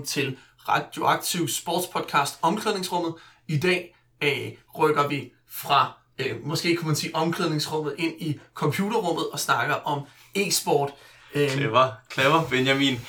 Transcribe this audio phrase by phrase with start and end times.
[0.00, 3.14] Velkommen til Radioaktiv Sportspodcast Omklædningsrummet.
[3.48, 9.30] I dag øh, rykker vi fra, øh, måske kunne man sige omklædningsrummet, ind i computerrummet
[9.30, 10.02] og snakker om
[10.34, 10.92] e-sport.
[11.34, 13.00] Øh, Clever, clever, Benjamin.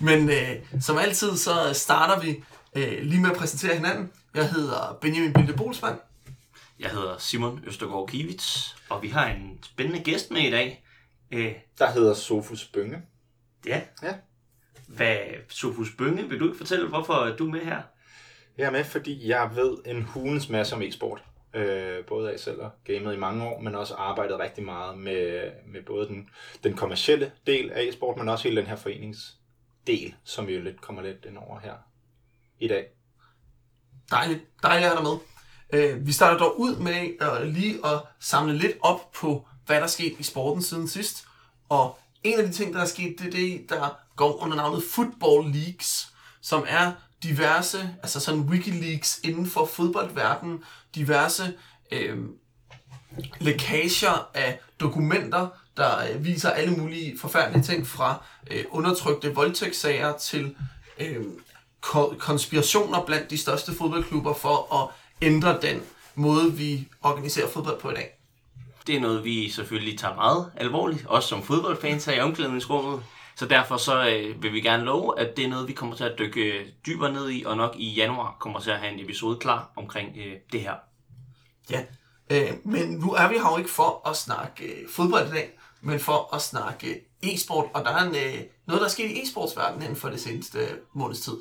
[0.00, 2.44] men øh, som altid så starter vi
[2.76, 4.10] øh, lige med at præsentere hinanden.
[4.34, 5.98] Jeg hedder Benjamin Bilde Bolsmann.
[6.78, 10.84] Jeg hedder Simon Østergaard Kivits, og vi har en spændende gæst med i dag.
[11.30, 12.96] Øh, Der hedder Sofus Bønge.
[13.66, 13.80] ja.
[14.02, 14.12] Ja.
[14.96, 17.82] Hvad, Sofus Bønge, vil du ikke fortælle, hvorfor du er med her?
[18.58, 21.22] Jeg er med, fordi jeg ved en hulens masse om e-sport.
[21.54, 25.50] Øh, både af selv og gamet i mange år, men også arbejdet rigtig meget med,
[25.66, 26.28] med både den,
[26.64, 30.80] den kommercielle del af e-sport, men også hele den her foreningsdel, som vi jo lidt
[30.80, 31.74] kommer lidt ind over her
[32.58, 32.86] i dag.
[34.10, 35.18] Dejligt, dejligt at have dig med.
[35.72, 39.82] Øh, vi starter dog ud med øh, lige at samle lidt op på, hvad der
[39.82, 41.24] er sket i sporten siden sidst.
[41.68, 44.82] Og en af de ting, der er sket, det er det, der går under navnet
[44.90, 46.08] Football Leagues,
[46.40, 51.54] som er diverse, altså sådan Wikileaks inden for fodboldverdenen, diverse
[51.92, 52.18] øh,
[53.40, 60.54] lækager af dokumenter, der øh, viser alle mulige forfærdelige ting fra øh, undertrykte voldtægtssager til
[60.98, 61.24] øh,
[61.80, 64.88] ko- konspirationer blandt de største fodboldklubber for at
[65.26, 65.80] ændre den
[66.14, 68.18] måde, vi organiserer fodbold på i dag.
[68.86, 73.02] Det er noget, vi selvfølgelig tager meget alvorligt, også som fodboldfans her i omklædningsrummet.
[73.42, 76.04] Så derfor så øh, vil vi gerne love, at det er noget, vi kommer til
[76.04, 79.00] at dykke øh, dybere ned i, og nok i januar kommer til at have en
[79.00, 80.74] episode klar omkring øh, det her.
[81.70, 81.84] Ja,
[82.30, 85.58] øh, men nu er vi her jo ikke for at snakke øh, fodbold i dag,
[85.80, 89.10] men for at snakke øh, e-sport, og der er en, øh, noget, der er sket
[89.10, 91.36] i e-sportsverdenen inden for det seneste øh, måneds tid.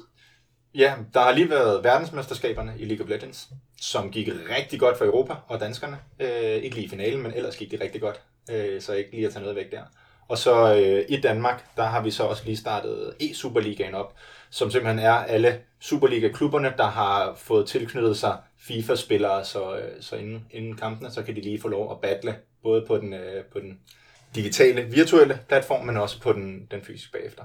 [0.75, 3.49] Ja, der har lige været verdensmesterskaberne i League of Legends,
[3.81, 5.99] som gik rigtig godt for Europa og danskerne.
[6.19, 9.27] Øh, ikke lige i finalen, men ellers gik det rigtig godt, øh, så ikke lige
[9.27, 9.83] at tage noget væk der.
[10.31, 14.15] Og så øh, i Danmark, der har vi så også lige startet e-Superligaen op,
[14.49, 20.45] som simpelthen er alle Superliga-klubberne, der har fået tilknyttet sig FIFA-spillere, så, øh, så inden,
[20.51, 23.59] inden kampene, så kan de lige få lov at battle, både på den, øh, på
[23.59, 23.79] den
[24.35, 27.43] digitale, virtuelle platform, men også på den, den fysiske bagefter.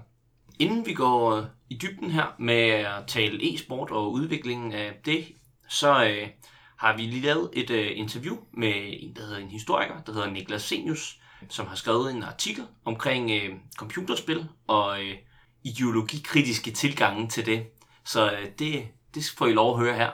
[0.58, 5.24] Inden vi går øh, i dybden her med at tale e-sport og udviklingen af det,
[5.68, 6.28] så øh,
[6.76, 10.30] har vi lige lavet et øh, interview med en, der hedder en historiker, der hedder
[10.30, 11.18] Niklas Senius,
[11.48, 15.16] som har skrevet en artikel omkring øh, computerspil og øh,
[15.64, 17.66] ideologikritiske tilgange til det.
[18.04, 20.10] Så øh, det, det får I lov at høre her.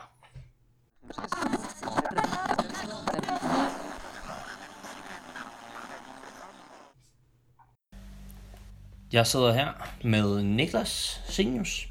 [9.12, 9.69] Jeg sidder her
[10.04, 11.89] med Niklas Senius.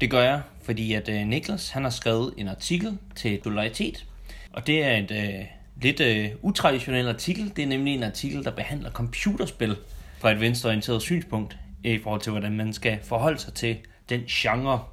[0.00, 4.06] Det gør jeg, fordi at øh, Niklas han har skrevet en artikel til Dolaritet.
[4.52, 5.44] Og det er et øh,
[5.82, 7.52] lidt øh, utraditionel artikel.
[7.56, 9.76] Det er nemlig en artikel, der behandler computerspil
[10.18, 13.76] fra et venstreorienteret synspunkt i forhold til, hvordan man skal forholde sig til
[14.08, 14.84] den genre.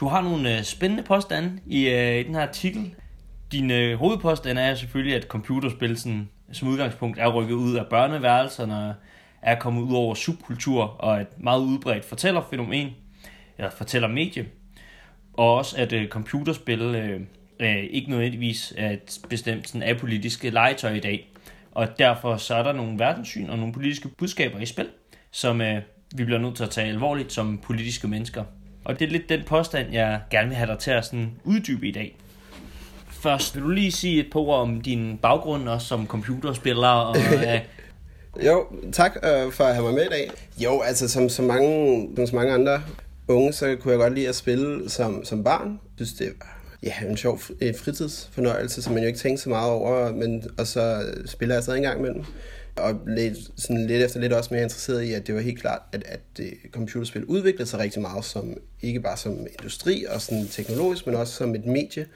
[0.00, 2.94] Du har nogle øh, spændende påstande i, øh, i den her artikel.
[3.52, 8.94] Din øh, hovedpåstand er selvfølgelig, at computerspil sådan, som udgangspunkt er rykket ud af børneværelserne,
[9.42, 12.88] er kommet ud over subkultur og et meget udbredt fortællerfænomen,
[13.58, 14.46] eller fortællermedie.
[15.32, 17.20] Og også at øh, computerspil øh,
[17.60, 21.32] øh, ikke nødvendigvis er et bestemt sådan, apolitiske legetøj i dag.
[21.72, 24.88] Og derfor så er der nogle verdenssyn og nogle politiske budskaber i spil,
[25.30, 25.82] som øh,
[26.14, 28.44] vi bliver nødt til at tage alvorligt som politiske mennesker.
[28.84, 31.88] Og det er lidt den påstand, jeg gerne vil have dig til at sådan uddybe
[31.88, 32.16] i dag.
[33.10, 37.16] Først vil du lige sige et par ord om din baggrund også som computerspiller og
[37.34, 37.60] øh,
[38.46, 40.30] Jo, tak øh, for at have mig med i dag.
[40.58, 42.82] Jo, altså som så mange, som så mange andre
[43.28, 45.80] unge, så kunne jeg godt lide at spille som, som barn.
[45.98, 49.48] Jeg synes, det var ja, en sjov fr- fritidsfornøjelse, som man jo ikke tænker så
[49.48, 52.24] meget over, men, og så spiller jeg stadig en gang imellem.
[52.76, 55.82] Og lidt, sådan lidt efter lidt også mere interesseret i, at det var helt klart,
[55.92, 60.46] at, at øh, computerspil udviklede sig rigtig meget, som, ikke bare som industri og sådan
[60.46, 62.06] teknologisk, men også som et medie,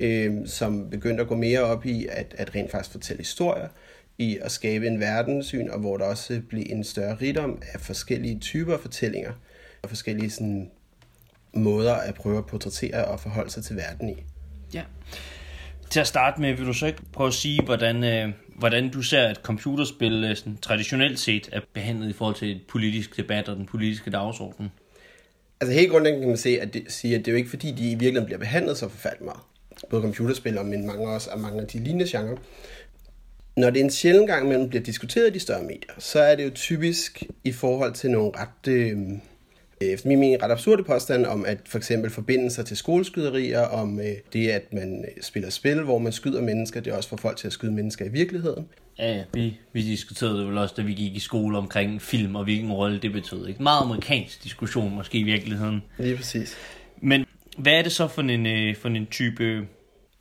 [0.00, 3.68] øh, som begyndte at gå mere op i at, at rent faktisk fortælle historier,
[4.18, 8.38] i at skabe en verdenssyn, og hvor der også blev en større rigdom af forskellige
[8.38, 9.32] typer fortællinger,
[9.82, 10.70] og forskellige sådan,
[11.56, 14.24] måder at prøve at portrættere og forholde sig til verden i.
[14.74, 14.82] Ja.
[15.90, 18.28] Til at starte med, vil du så ikke prøve at sige, hvordan, øh,
[18.58, 22.62] hvordan du ser, at computerspil øh, sådan, traditionelt set er behandlet i forhold til et
[22.68, 24.70] politisk debat og den politiske dagsorden?
[25.60, 27.70] Altså helt grundlæggende kan man se, at det, sige, at det er jo ikke fordi,
[27.70, 29.40] de i virkeligheden bliver behandlet så forfærdeligt meget.
[29.90, 32.36] Både computerspil og men mange også af mange af de lignende genrer.
[33.56, 36.36] Når det er en sjældent gang imellem bliver diskuteret i de større medier, så er
[36.36, 38.98] det jo typisk i forhold til nogle ret, øh,
[39.80, 44.06] efter min mening, ret absurde påstande om, at for eksempel forbindelser til skoleskyderier, om øh,
[44.32, 47.36] det, at man øh, spiller spil, hvor man skyder mennesker, det er også for folk
[47.36, 48.68] til at skyde mennesker i virkeligheden.
[48.98, 52.44] Ja, vi, vi diskuterede det vel også, da vi gik i skole omkring film og
[52.44, 53.48] hvilken rolle det betød.
[53.48, 53.62] Ikke?
[53.62, 55.82] Meget amerikansk diskussion måske i virkeligheden.
[55.98, 56.56] Lige præcis.
[57.00, 57.26] Men
[57.58, 59.66] hvad er det så for en, øh, for en type,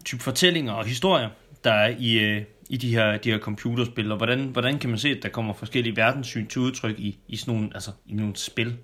[0.05, 1.29] type fortællinger og historier,
[1.63, 4.99] der er i, øh, i de her, de her computerspil, og hvordan, hvordan kan man
[4.99, 8.35] se, at der kommer forskellige verdenssyn til udtryk i, i sådan nogle, altså, i nogle
[8.35, 8.77] spil?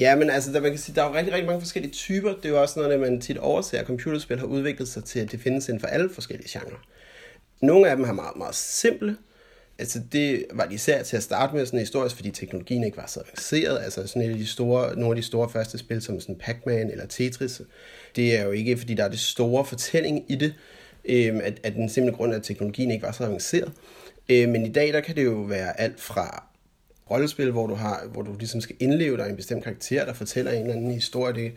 [0.00, 2.28] Ja, men altså, der, man kan sige, der er jo rigtig, rigtig mange forskellige typer.
[2.28, 5.20] Det er jo også noget, at man tit overser, at computerspil har udviklet sig til,
[5.20, 6.86] at det findes inden for alle forskellige genrer.
[7.62, 9.16] Nogle af dem har meget, meget simple.
[9.78, 13.06] Altså, det var de især til at starte med sådan historisk, fordi teknologien ikke var
[13.06, 13.78] så avanceret.
[13.78, 16.90] Altså, sådan et af de store, nogle af de store første spil, som sådan Pac-Man
[16.90, 17.60] eller Tetris,
[18.16, 20.54] det er jo ikke, fordi der er det store fortælling i det,
[21.04, 23.72] øh, at, at den simple grund er, at teknologien ikke var så avanceret.
[24.28, 26.49] Øh, men i dag, der kan det jo være alt fra
[27.10, 30.12] rollespil, hvor du, har, hvor du ligesom skal indleve dig i en bestemt karakter, der
[30.12, 31.34] fortæller en eller anden historie.
[31.34, 31.52] Det,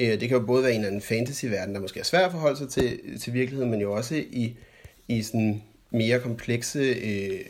[0.00, 2.32] øh, det kan jo både være en eller anden fantasy-verden, der måske er svær at
[2.32, 4.56] forholde sig til, til virkeligheden, men jo også i,
[5.08, 7.40] i sådan mere komplekse øh,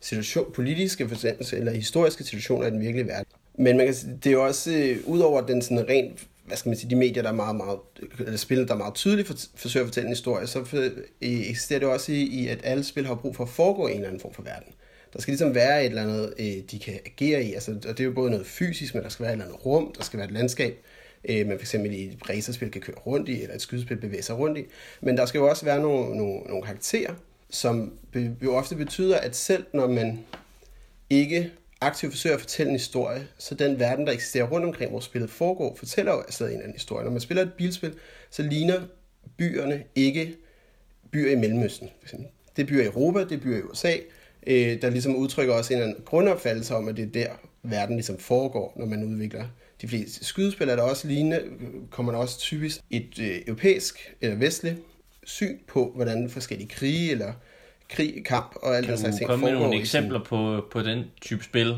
[0.00, 1.10] situation, politiske
[1.52, 3.32] eller historiske situationer i den virkelige verden.
[3.58, 3.94] Men man kan,
[4.24, 7.22] det er jo også, øh, udover den sådan rent hvad skal man sige, de medier,
[7.22, 7.78] der er meget, meget,
[8.18, 10.90] eller spil, der er meget tydeligt for, forsøger at fortælle en historie, så for, øh,
[11.20, 13.96] eksisterer det også i, i, at alle spil har brug for at foregå i en
[13.96, 14.72] eller anden form for verden.
[15.14, 18.00] Der skal ligesom være et eller andet, øh, de kan agere i, altså, og det
[18.00, 20.18] er jo både noget fysisk, men der skal være et eller andet rum, der skal
[20.18, 20.78] være et landskab,
[21.28, 24.22] øh, man for eksempel i et racerspil kan køre rundt i, eller et skydespil bevæge
[24.22, 24.64] sig rundt i.
[25.00, 27.14] Men der skal jo også være nogle, nogle, nogle karakterer,
[27.50, 27.92] som
[28.42, 30.18] jo ofte betyder, at selv når man
[31.10, 31.50] ikke
[31.80, 35.30] aktivt forsøger at fortælle en historie, så den verden, der eksisterer rundt omkring, hvor spillet
[35.30, 37.04] foregår, fortæller jo stadig en anden historie.
[37.04, 37.94] Når man spiller et bilspil,
[38.30, 38.80] så ligner
[39.36, 40.34] byerne ikke
[41.10, 41.90] byer i Mellemøsten.
[42.56, 43.92] Det er byer i Europa, det er byer i USA,
[44.46, 47.28] øh, der ligesom udtrykker også en eller anden grundopfattelse om, at det er der,
[47.62, 49.44] verden ligesom foregår, når man udvikler
[49.82, 50.68] de fleste skydespil.
[50.68, 51.42] Er der også lignende,
[51.90, 54.76] kommer der også typisk et øh, europæisk eller vestligt
[55.24, 57.32] syn på, hvordan forskellige krige eller
[57.90, 60.82] krig, kamp og alt Kan den slags du ting komme med nogle eksempler på, på
[60.82, 61.74] den type spil?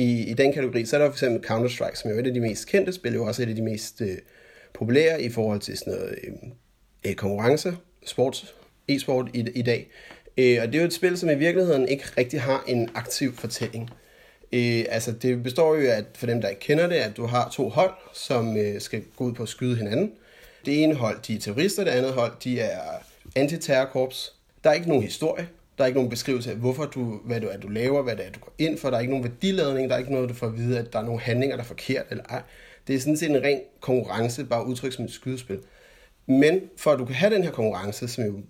[0.00, 2.40] i, i den kategori, så er der for eksempel Counter-Strike, som er et af de
[2.40, 4.16] mest kendte spil, jo også et af de mest øh,
[4.72, 6.18] populære i forhold til sådan noget
[7.06, 7.76] øh, konkurrence,
[8.06, 8.54] sport,
[8.88, 9.90] e-sport i, i dag.
[10.40, 13.36] Øh, og det er jo et spil, som i virkeligheden ikke rigtig har en aktiv
[13.36, 13.90] fortælling.
[14.52, 17.50] Øh, altså det består jo af, for dem der ikke kender det, at du har
[17.52, 20.12] to hold, som øh, skal gå ud på at skyde hinanden.
[20.66, 22.80] Det ene hold, de er terrorister, det andet hold, de er
[23.36, 24.32] antiterrorkorps.
[24.64, 25.48] Der er ikke nogen historie.
[25.78, 28.26] Der er ikke nogen beskrivelse af, hvorfor du, hvad du er, du laver, hvad det
[28.26, 28.90] er, du går ind for.
[28.90, 29.88] Der er ikke nogen værdiladning.
[29.88, 31.66] Der er ikke noget, du får at vide, at der er nogle handlinger, der er
[31.66, 32.42] forkert eller ej.
[32.86, 35.58] Det er sådan set en ren konkurrence, bare udtrykt som et skydespil.
[36.26, 38.40] Men for at du kan have den her konkurrence, som jo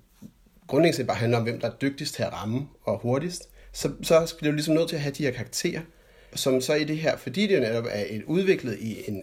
[0.71, 3.91] grundlæggende set bare handler om, hvem der er dygtigst til at ramme og hurtigst, så,
[4.03, 5.81] så bliver du ligesom nødt til at have de her karakterer,
[6.35, 9.23] som så i det her, fordi det jo netop er et udviklet i en,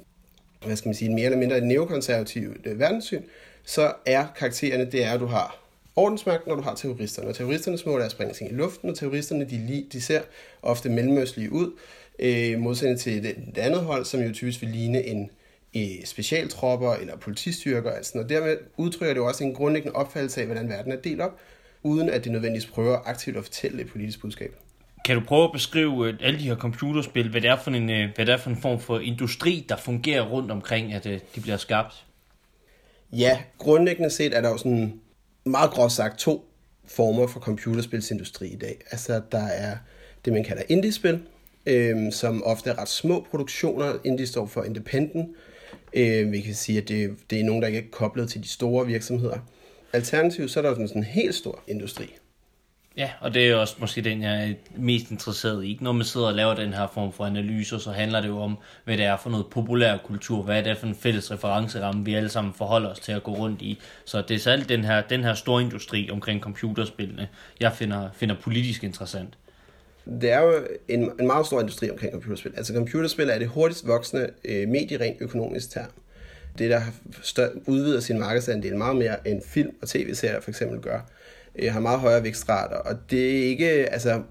[0.66, 3.22] hvad skal man sige, en mere eller mindre neokonservativ neokonservativt verdenssyn,
[3.66, 5.64] så er karaktererne, det er, at du har
[5.96, 7.28] ordensmagt, når du har terroristerne.
[7.28, 10.22] Og terroristernes mål er at springe ting i luften, og terroristerne de, de ser
[10.62, 11.72] ofte mellemøstlige ud,
[12.20, 15.30] øh, modsætning til det, det andet hold, som jo typisk vil ligne en
[15.76, 17.92] øh, specialtropper eller politistyrker.
[17.92, 21.22] Altså, og dermed udtrykker det jo også en grundlæggende opfattelse af, hvordan verden er delt
[21.22, 21.40] op,
[21.84, 24.56] uden at det nødvendigvis prøver aktivt at fortælle et politisk budskab.
[25.06, 27.90] Kan du prøve at beskrive øh, alle de her computerspil, hvad det er for en,
[27.90, 31.20] øh, hvad det er for en form for industri, der fungerer rundt omkring, at øh,
[31.36, 32.06] de bliver skabt?
[33.12, 35.00] Ja, grundlæggende set er der jo sådan
[35.44, 36.46] meget groft sagt to
[36.86, 38.82] former for computerspilsindustri i dag.
[38.92, 39.78] Altså der er
[40.26, 41.20] det, man kalder indie-spil,
[41.66, 43.94] øh, som ofte er ret små produktioner.
[44.04, 45.36] Indie står for independent.
[45.94, 48.48] Øh, vi kan sige, at det, det er nogen, der ikke er koblet til de
[48.48, 49.38] store virksomheder.
[49.94, 52.14] Alternativt så er der sådan en helt stor industri.
[52.98, 55.78] Ja, og det er også måske den, jeg er mest interesseret i.
[55.82, 58.58] Når man sidder og laver den her form for analyser, så handler det jo om,
[58.86, 62.14] hvad det er for noget populær kultur, hvad det er for en fælles referenceramme, vi
[62.14, 63.80] alle sammen forholder os til at gå rundt i.
[64.06, 67.28] Så det er særligt den her, den her store industri omkring computerspillene,
[67.60, 69.38] jeg finder, finder politisk interessant.
[70.22, 70.54] Det er jo
[70.88, 72.54] en, en meget stor industri omkring computerspil.
[72.58, 75.92] Altså computerspil er det hurtigst voksende øh, medie rent økonomisk term.
[76.58, 76.82] Det, der
[77.22, 81.00] stør, udvider sin markedsandel meget mere end film og tv-serier for eksempel gør.
[81.56, 84.22] øh, har meget højere vækstrater, og det er ikke, altså,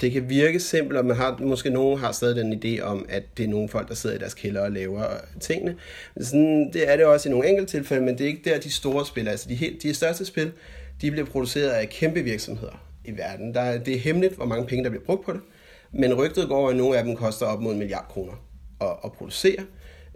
[0.00, 3.22] det kan virke simpelt, og man har, måske nogen har stadig den idé om, at
[3.36, 5.04] det er nogle folk, der sidder i deres kælder og laver
[5.40, 5.76] tingene.
[6.20, 8.70] Sådan, det er det også i nogle enkelte tilfælde, men det er ikke der, de
[8.70, 10.52] store spil, altså de, helt, de største spil,
[11.00, 13.54] de bliver produceret af kæmpe virksomheder i verden.
[13.54, 15.40] Der det er hemmeligt, hvor mange penge, der bliver brugt på det,
[15.92, 18.32] men rygtet går, at nogle af dem koster op mod en milliard kroner
[18.80, 19.64] at, at producere,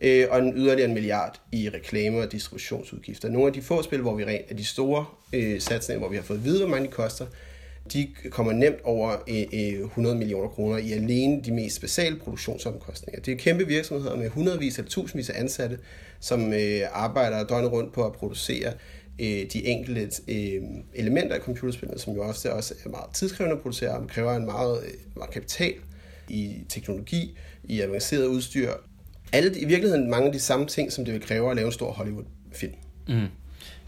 [0.02, 3.28] øh, og en yderligere en milliard i reklame og distributionsudgifter.
[3.28, 6.16] Nogle af de få spil, hvor vi rent af de store øh, satsninger, hvor vi
[6.16, 7.26] har fået at vide, hvor mange de koster,
[7.92, 13.22] de kommer nemt over øh, øh 100 millioner kroner i alene de mest basale produktionsomkostninger.
[13.22, 15.78] Det er kæmpe virksomheder med hundredvis eller tusindvis af ansatte,
[16.20, 18.72] som øh, arbejder døgnet rundt på at producere
[19.18, 20.62] øh, de enkelte øh,
[20.94, 24.44] elementer af computerspillet, som jo ofte også er meget tidskrævende at producere, og kræver en
[24.44, 25.74] meget, øh, meget kapital
[26.28, 28.70] i teknologi, i avanceret udstyr.
[29.32, 31.72] Alle, I virkeligheden mange af de samme ting, som det vil kræve at lave en
[31.72, 32.74] stor Hollywood-film.
[33.08, 33.26] Mm.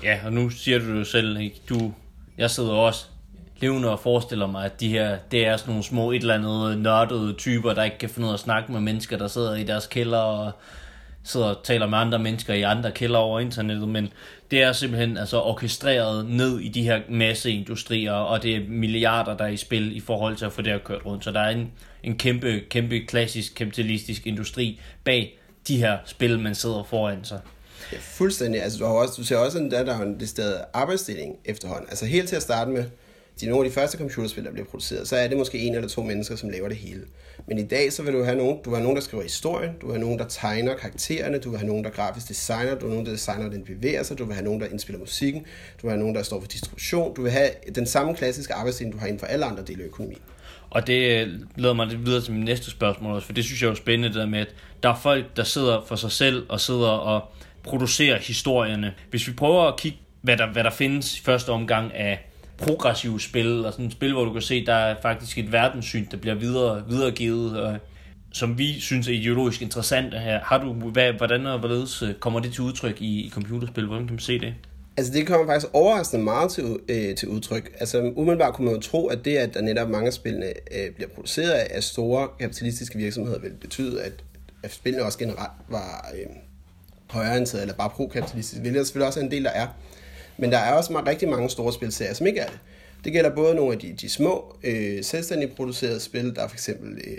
[0.02, 1.61] Ja, og nu siger du jo selv, ikke?
[1.68, 1.92] Du,
[2.38, 3.06] jeg sidder også
[3.61, 6.78] levende og forestiller mig, at de her, det er sådan nogle små et eller andet
[6.78, 9.64] nørdede typer, der ikke kan finde ud af at snakke med mennesker, der sidder i
[9.64, 10.52] deres kælder og
[11.28, 14.08] sidder og taler med andre mennesker i andre kælder over internettet, men
[14.50, 19.44] det er simpelthen altså orkestreret ned i de her masseindustrier, og det er milliarder, der
[19.44, 21.25] er i spil i forhold til at få det her kørt rundt.
[21.25, 26.54] Så der er en, en kæmpe, kæmpe klassisk kapitalistisk industri bag de her spil, man
[26.54, 27.40] sidder foran sig.
[27.92, 28.62] Ja, fuldstændig.
[28.62, 31.87] Altså, du, har også, du ser også, at der er en sted arbejdsdeling efterhånden.
[31.88, 32.85] Altså helt til at starte med,
[33.40, 35.88] de nogle af de første computerspil, der bliver produceret, så er det måske en eller
[35.88, 37.02] to mennesker, som laver det hele.
[37.47, 39.71] Men i dag, så vil du have nogen, du vil have nogen, der skriver historien,
[39.80, 42.78] du vil have nogen, der tegner karaktererne, du vil have nogen, der grafisk designer, du
[42.78, 45.40] vil have nogen, der designer, den bevæger sig, du vil have nogen, der indspiller musikken,
[45.42, 48.95] du vil have nogen, der står for distribution, du vil have den samme klassiske arbejdsdeling,
[48.95, 50.21] du har inden for alle andre dele af økonomien.
[50.71, 53.62] Og det øh, leder mig lidt videre til min næste spørgsmål også, for det synes
[53.62, 56.12] jeg er jo spændende, det der med, at der er folk, der sidder for sig
[56.12, 57.23] selv og sidder og
[57.62, 58.95] producerer historierne.
[59.11, 62.27] Hvis vi prøver at kigge, hvad der, hvad der findes i første omgang af
[62.58, 66.06] progressive spil, og sådan et spil, hvor du kan se, der er faktisk et verdenssyn,
[66.10, 67.76] der bliver videre, videregivet, og,
[68.32, 70.40] som vi synes er ideologisk interessant her.
[70.40, 73.86] Har du, hvad, hvordan og hvorledes øh, kommer det til udtryk i, i computerspil?
[73.86, 74.54] Hvordan kan man se det?
[74.96, 77.70] Altså det kommer faktisk overraskende meget til, øh, til udtryk.
[77.80, 80.94] Altså umiddelbart kunne man jo tro, at det, at der netop mange af spillene øh,
[80.94, 84.12] bliver produceret af store kapitalistiske virksomheder, vil betyde, at,
[84.62, 86.26] at spillene også generelt var øh,
[87.10, 89.66] højreorienterede eller bare pro-kapitalistiske, hvilket selvfølgelig også er en del, der er.
[90.38, 92.59] Men der er også rigtig mange store spilserier, som ikke er det.
[93.04, 96.35] Det gælder både nogle af de, de små, øh, selvstændigt producerede spil.
[96.35, 97.18] Der er for eksempel øh,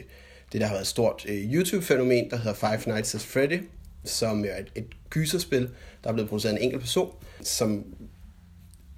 [0.52, 3.62] det, der har været et stort øh, YouTube-fænomen, der hedder Five Nights at Freddy,
[4.04, 5.70] som er et, et gyserspil,
[6.04, 7.12] der er blevet produceret af en enkelt person,
[7.42, 7.86] som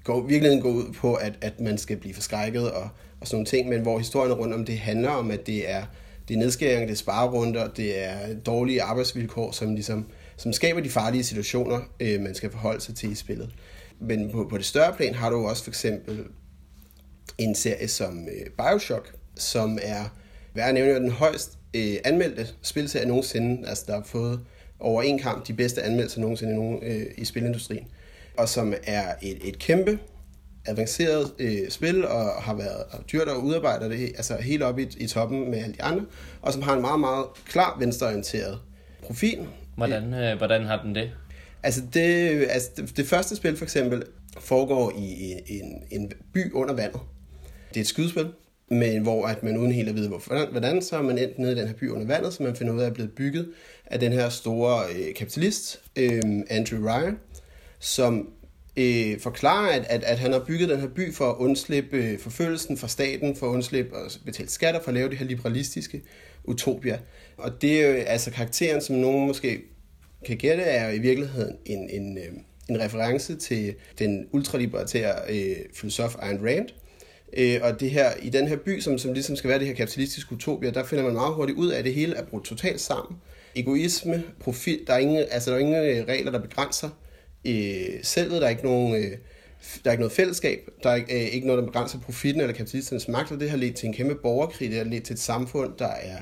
[0.03, 3.45] går, virkelig går ud på, at, at man skal blive forskrækket og, og sådan nogle
[3.45, 5.83] ting, men hvor historien rundt om det handler om, at det er,
[6.27, 10.05] det er nedskæringer, det er sparerunder, det er dårlige arbejdsvilkår, som, ligesom,
[10.37, 13.49] som skaber de farlige situationer, øh, man skal forholde sig til i spillet.
[14.01, 16.23] Men på, på det større plan har du også for eksempel
[17.37, 20.15] en serie som øh, Bioshock, som er,
[20.53, 23.67] hvad jeg nævner, den højst øh, anmeldte spilserie nogensinde.
[23.67, 24.39] Altså, der har fået
[24.79, 27.87] over en kamp de bedste anmeldelser nogensinde i, nogen, øh, i spilindustrien.
[28.37, 29.99] Og som er et, et kæmpe
[30.65, 35.07] avanceret øh, spil, og har været dyrt at udarbejde det, altså helt oppe i, i
[35.07, 36.05] toppen med alle de andre,
[36.41, 38.59] og som har en meget, meget klar venstreorienteret
[39.03, 39.47] profil.
[39.75, 41.11] Hvordan, øh, hvordan har den det?
[41.63, 42.01] Altså det,
[42.49, 44.03] altså det, det første spil for eksempel
[44.39, 47.01] foregår i, en, en by under vandet.
[47.69, 48.27] Det er et skydespil,
[48.69, 51.51] men hvor at man uden helt at vide, hvorfor, hvordan, så er man endt nede
[51.51, 53.49] i den her by under vandet, så man finder ud af at blive bygget
[53.85, 57.19] af den her store øh, kapitalist, øh, Andrew Ryan,
[57.79, 58.29] som
[58.77, 62.19] øh, forklarer, at, at, at han har bygget den her by for at undslippe øh,
[62.19, 66.01] forfølgelsen fra staten, for at undslippe at betale skatter, for at lave det her liberalistiske
[66.43, 66.99] utopia.
[67.37, 69.61] Og det er jo altså karakteren, som nogen måske
[70.25, 72.23] kan er i virkeligheden en, en, øh,
[72.69, 76.69] en reference til den ultralibertære øh, filosof Ayn Rand.
[77.37, 79.73] Øh, og det her, i den her by, som, som ligesom skal være det her
[79.73, 82.81] kapitalistiske utopia, der finder man meget hurtigt ud af, at det hele er brudt totalt
[82.81, 83.17] sammen.
[83.55, 86.89] Egoisme, profit, der er ingen, altså der er ingen øh, regler, der begrænser
[87.45, 88.95] øh, selvet, der er ikke nogen...
[88.95, 89.17] Øh,
[89.83, 92.53] der er ikke noget fællesskab, der er ikke, øh, ikke noget, der begrænser profitten eller
[92.53, 95.19] kapitalisternes magt, og det har ledt til en kæmpe borgerkrig, det har ledt til et
[95.19, 96.17] samfund, der er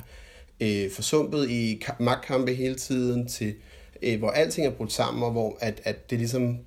[0.61, 3.53] øh, forsumpet i magtkampe hele tiden, til
[4.01, 6.57] øh, hvor alting er brudt sammen, og hvor at, at det ligesom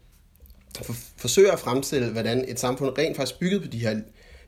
[0.82, 4.00] for, forsøger at fremstille, hvordan et samfund rent faktisk bygget på de her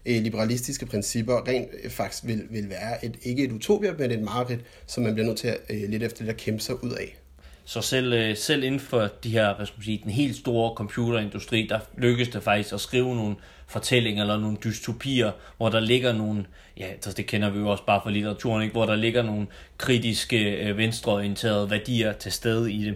[0.07, 4.23] øh, liberalistiske principper, rent øh, faktisk vil, vil være et, ikke et utopia, men et
[4.23, 6.91] mareridt, som man bliver nødt til at øh, lidt efter det at kæmpe sig ud
[6.91, 7.19] af.
[7.65, 10.75] Så selv, øh, selv inden for de her, hvad skal man sige, den helt store
[10.75, 13.37] computerindustri, der lykkes det faktisk at skrive nogle
[13.69, 16.45] fortællinger eller nogle dystopier, hvor der ligger nogle,
[16.77, 18.73] ja, altså, det kender vi jo også bare fra litteraturen, ikke?
[18.73, 19.47] hvor der ligger nogle
[19.79, 22.95] kritiske, øh, venstreorienterede værdier til stede i det.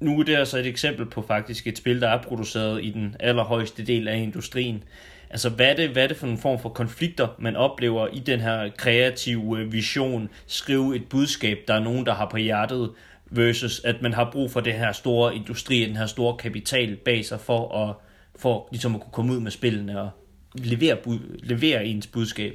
[0.00, 3.16] Nu er det altså et eksempel på faktisk et spil, der er produceret i den
[3.20, 4.84] allerhøjeste del af industrien.
[5.30, 8.18] Altså, hvad er, det, hvad er det for en form for konflikter, man oplever i
[8.18, 12.90] den her kreative øh, vision, skrive et budskab, der er nogen, der har på hjertet,
[13.30, 17.24] versus at man har brug for det her store industri, den her store kapital bag
[17.24, 17.94] sig for at,
[18.36, 20.10] for ligesom at kunne komme ud med spillene og
[20.54, 20.96] levere,
[21.42, 22.54] levere ens budskab.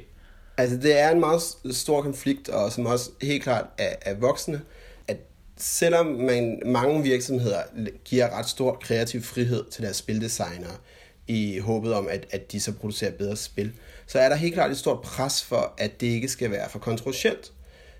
[0.58, 4.60] Altså, det er en meget stor konflikt, og som også helt klart er, er voksende,
[5.08, 5.16] at
[5.56, 7.58] selvom man, mange virksomheder
[8.04, 10.76] giver ret stor kreativ frihed til deres spildesignere,
[11.28, 13.72] i håbet om, at, at de så producerer bedre spil,
[14.06, 16.78] så er der helt klart et stort pres for, at det ikke skal være for
[16.78, 17.52] kontroversielt.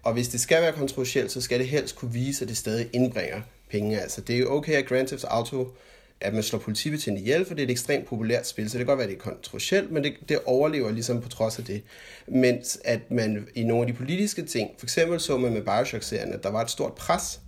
[0.06, 2.88] Og hvis det skal være kontroversielt, så skal det helst kunne vise, at det stadig
[2.92, 4.00] indbringer penge.
[4.00, 5.68] Altså, det er jo okay, at Grand Theft Auto
[6.20, 8.86] at man slår politibetjente ihjel, for det er et ekstremt populært spil, så det kan
[8.86, 11.82] godt være, at det er kontroversielt, men det, det overlever ligesom på trods af det.
[12.26, 16.32] Mens at man i nogle af de politiske ting, for eksempel så man med Bioshock-serien,
[16.32, 17.40] at der var et stort pres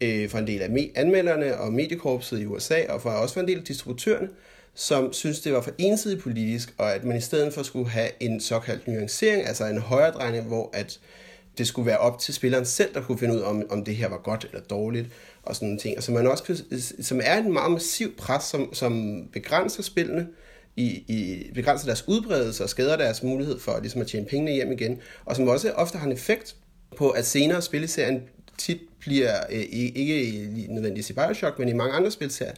[0.00, 3.48] øh, for en del af anmelderne og mediekorpset i USA, og for også for en
[3.48, 4.28] del af distributørerne,
[4.74, 8.10] som synes, det var for ensidigt politisk, og at man i stedet for skulle have
[8.20, 11.00] en såkaldt nuancering, altså en højre drejning, hvor at
[11.58, 13.96] det skulle være op til spilleren selv, der kunne finde ud af, om, om det
[13.96, 15.08] her var godt eller dårligt,
[15.42, 15.96] og sådan nogle ting.
[15.98, 16.56] Og man også kan,
[17.02, 20.26] som er en meget massiv pres, som, som begrænser spillene,
[20.76, 24.72] i, i, begrænser deres udbredelse og skader deres mulighed for ligesom at tjene pengene hjem
[24.72, 26.56] igen, og som også ofte har en effekt
[26.96, 28.22] på, at senere spilleserien
[28.58, 32.54] tit bliver, øh, ikke nødvendigvis i Bioshock, men i mange andre spilserier,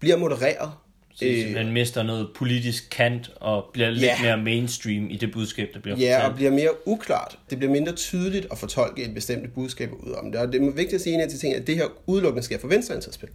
[0.00, 0.72] bliver modereret
[1.14, 1.24] så
[1.56, 4.22] øh, mister noget politisk kant og bliver lidt ja.
[4.22, 7.38] mere mainstream i det budskab, der bliver Ja, og bliver mere uklart.
[7.50, 10.40] Det bliver mindre tydeligt at fortolke et bestemt budskab ud om det.
[10.40, 12.58] Og det er vigtigt at sige en af de ting, at det her udelukkende sker
[12.58, 13.28] for venstreorienterede spil.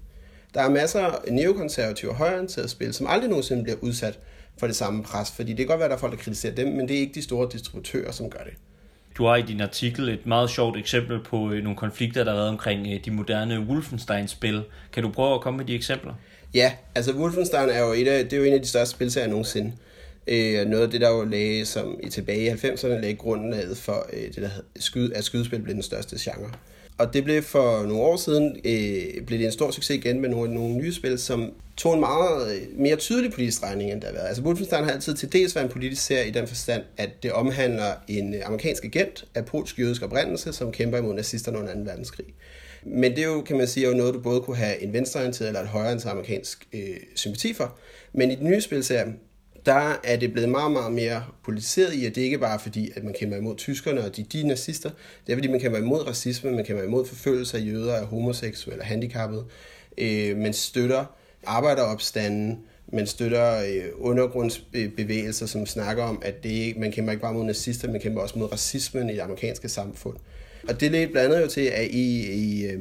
[0.54, 4.20] Der er masser af neokonservative og højreorienterede spil, som aldrig nogensinde bliver udsat
[4.58, 6.56] for det samme pres, fordi det kan godt være, at der er folk, der kritiserer
[6.56, 8.54] dem, men det er ikke de store distributører, som gør det.
[9.18, 12.38] Du har i din artikel et meget sjovt eksempel på øh, nogle konflikter, der har
[12.38, 14.64] været omkring øh, de moderne Wolfenstein-spil.
[14.94, 16.14] Kan du prøve at komme med de eksempler?
[16.54, 19.28] Ja, altså Wolfenstein er jo, et af, det er jo en af de største spilserier
[19.28, 19.74] nogensinde.
[20.28, 24.08] Øh, noget af det, der jo lagde, som i tilbage i 90'erne lagde grundlaget for,
[24.14, 26.52] øh, det der skyd, at skydespil blev den største genre.
[26.98, 30.30] Og det blev for nogle år siden øh, blev det en stor succes igen med
[30.30, 34.08] nogle, nogle nye spil, som tog en meget øh, mere tydelig politisk regning, end der
[34.08, 34.28] har været.
[34.28, 37.32] Altså Wolfenstein har altid til dels været en politisk serie i den forstand, at det
[37.32, 41.80] omhandler en amerikansk agent af polsk-jødisk oprindelse, som kæmper imod nazisterne under 2.
[41.80, 42.26] verdenskrig.
[42.84, 44.94] Men det er jo, kan man sige, er jo noget, du både kunne have en
[44.94, 47.78] venstreorienteret eller en højreorienteret amerikansk øh, sympati for.
[48.14, 49.14] Men i den nye spilserie,
[49.66, 52.92] der er det blevet meget, meget mere politiseret i, at det ikke bare er fordi,
[52.96, 54.90] at man kæmper imod tyskerne og de, de nazister.
[55.28, 58.84] Det er fordi, man kæmper imod racisme, man kæmper imod forfølgelse af jøder, af homoseksuelle,
[58.84, 59.46] handicappede.
[59.98, 61.06] Øh, man støtter
[61.46, 62.60] arbejderopstanden,
[62.94, 67.46] man støtter øh, undergrundsbevægelser, som snakker om, at det ikke, man kæmper ikke bare mod
[67.46, 70.18] nazister, man kæmper også mod racismen i det amerikanske samfund.
[70.68, 72.80] Og det ledte blandt andet jo til, at i, i øh,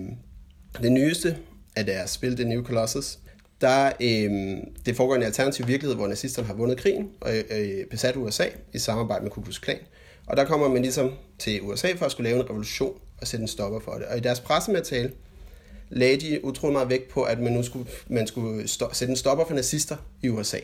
[0.82, 1.36] det nyeste
[1.76, 3.18] af deres spil, The New Colossus,
[3.60, 7.86] der øh, det foregår en alternativ virkelighed, hvor nazisterne har vundet krigen og øh, øh,
[7.90, 9.78] besat USA i samarbejde med Ku Klux Klan.
[10.26, 13.42] Og der kommer man ligesom til USA for at skulle lave en revolution og sætte
[13.42, 14.04] en stopper for det.
[14.06, 15.12] Og i deres pressemateriale
[15.90, 19.16] lagde de utrolig meget vægt på, at man nu skulle, man skulle stå, sætte en
[19.16, 20.58] stopper for nazister i USA.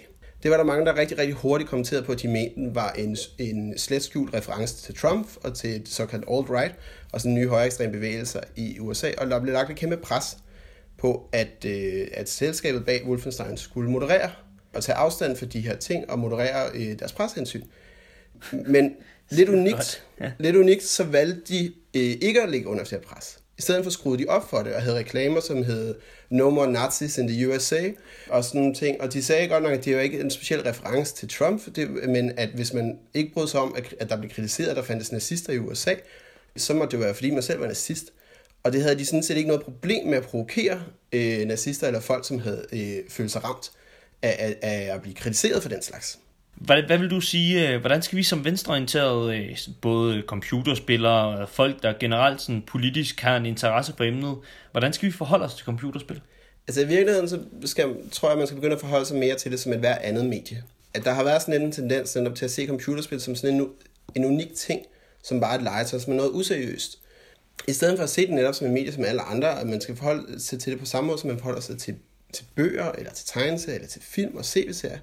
[0.44, 3.16] Det var der mange, der rigtig, rigtig hurtigt kommenterede på, at de mente var en,
[3.38, 6.72] en slet skjult reference til Trump og til det såkaldte alt-right
[7.12, 9.11] og sådan nye højre ekstreme bevægelser i USA.
[9.18, 10.37] Og der blev lagt et kæmpe pres
[10.98, 14.30] på, at, øh, at selskabet bag Wolfenstein skulle moderere
[14.74, 17.62] og tage afstand for de her ting og moderere øh, deres preshensyn.
[18.52, 18.94] Men
[19.30, 20.33] lidt unikt, ja.
[20.38, 23.38] lidt unikt, så valgte de øh, ikke at lægge under til pres.
[23.58, 25.94] I stedet for skruede de op for det og havde reklamer, som hed
[26.30, 27.90] No More Nazis in the USA
[28.28, 29.00] og sådan nogle ting.
[29.00, 31.90] Og de sagde godt nok, at det var ikke en speciel reference til Trump, det,
[32.08, 34.82] men at hvis man ikke brød sig om, at, at der blev kritiseret, at der
[34.82, 35.94] fandtes nazister i USA,
[36.56, 38.12] så måtte det være, fordi man selv var nazist.
[38.62, 42.00] Og det havde de sådan set ikke noget problem med at provokere øh, nazister eller
[42.00, 43.70] folk, som havde øh, følt sig ramt
[44.22, 46.18] af, af, af at blive kritiseret for den slags.
[46.54, 51.48] Hvad, hvad vil du sige, øh, hvordan skal vi som venstreorienterede, øh, både computerspillere og
[51.48, 54.36] folk, der generelt sådan politisk har en interesse for emnet,
[54.72, 56.20] hvordan skal vi forholde os til computerspil?
[56.68, 59.50] Altså i virkeligheden, så skal, tror jeg, man skal begynde at forholde sig mere til
[59.52, 60.64] det som et hver andet medie.
[60.94, 63.68] At der har været sådan en tendens til at se computerspil som sådan en,
[64.14, 64.80] en unik ting,
[65.22, 66.98] som bare et legetøj, som er noget useriøst.
[67.68, 69.80] I stedet for at se det netop som en medie som alle andre, at man
[69.80, 71.94] skal forholde sig til det på samme måde, som man forholder sig til,
[72.32, 74.98] til bøger, eller til tegneserier, eller til film og tv-serier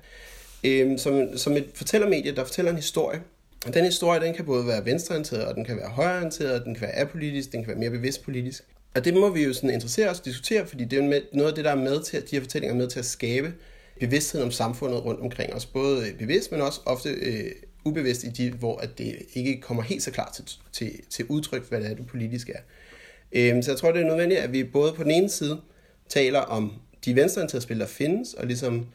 [0.64, 3.22] øh, som, som et fortællermedie, der fortæller en historie.
[3.66, 6.76] Og den historie, den kan både være venstreorienteret, og den kan være højreorienteret, og den
[6.76, 8.64] kan være apolitisk, den kan være mere bevidst politisk.
[8.96, 11.50] Og det må vi jo sådan interessere os og diskutere, fordi det er med, noget
[11.50, 13.54] af det, der er med til, at de her fortællinger er med til at skabe
[14.00, 15.66] bevidsthed om samfundet rundt omkring os.
[15.66, 17.52] Både øh, bevidst, men også ofte øh,
[17.86, 21.70] ubevidst i de, hvor at det ikke kommer helt så klart til, til, til udtryk,
[21.70, 22.60] hvad det er, det politisk er.
[23.32, 25.62] Øh, så jeg tror, det er nødvendigt, at vi både på den ene side
[26.10, 26.74] taler om
[27.06, 28.86] de venstreorienterede spil, der findes, og ligesom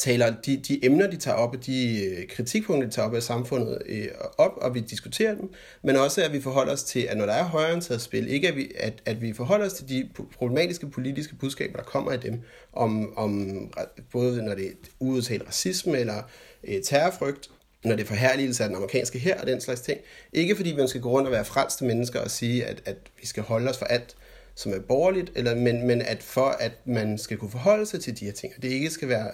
[0.00, 3.22] taler de, de emner, de tager op, og de øh, kritikpunkter, de tager op af
[3.22, 4.08] samfundet øh,
[4.38, 7.32] op, og vi diskuterer dem, men også at vi forholder os til, at når der
[7.32, 11.34] er højreorienteret spil, ikke at vi, at, at vi forholder os til de problematiske politiske
[11.34, 12.40] budskaber, der kommer i dem,
[12.72, 13.72] om, om
[14.12, 16.22] både når det er uudtalt racisme eller
[16.64, 17.50] øh, terrorfrygt,
[17.84, 20.00] når det er forhærligelse af den amerikanske her og den slags ting.
[20.32, 23.26] Ikke fordi man skal gå rundt og være frelste mennesker og sige, at, at vi
[23.26, 24.16] skal holde os for alt,
[24.54, 28.20] som er borgerligt, eller, men, men at for at man skal kunne forholde sig til
[28.20, 29.30] de her ting, og det ikke skal være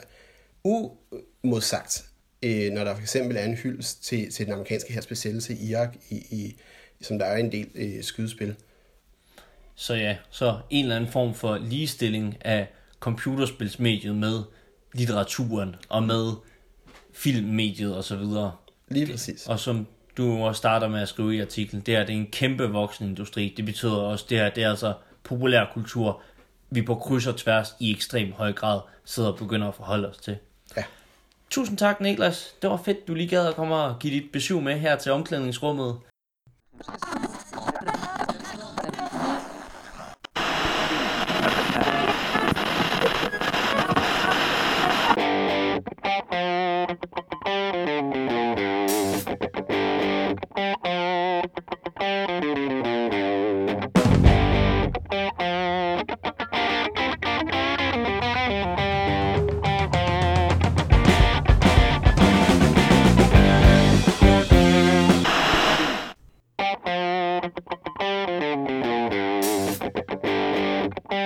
[0.66, 2.04] umodsagt,
[2.42, 5.70] øh, når der for eksempel er en hyldest til, til den amerikanske her besættelse i
[5.70, 6.56] Irak, i, i,
[7.00, 8.54] som der er en del øh, skydespil.
[9.74, 12.68] Så ja, så en eller anden form for ligestilling af
[13.00, 14.42] computerspilsmediet med
[14.94, 16.32] litteraturen og med
[17.12, 18.52] filmmediet og så videre.
[18.88, 19.46] Lige præcis.
[19.46, 22.30] Og som du også starter med at skrive i artiklen, det er, det er en
[22.30, 23.54] kæmpe voksen industri.
[23.56, 26.22] Det betyder også, det her, det er altså populærkultur,
[26.70, 30.16] vi på kryds og tværs i ekstrem høj grad sidder og begynder at forholde os
[30.16, 30.36] til.
[31.50, 32.56] Tusind tak, Niklas.
[32.62, 35.12] Det var fedt, du lige gad at komme og give dit besøg med her til
[35.12, 35.98] omklædningsrummet.
[71.16, 71.20] Så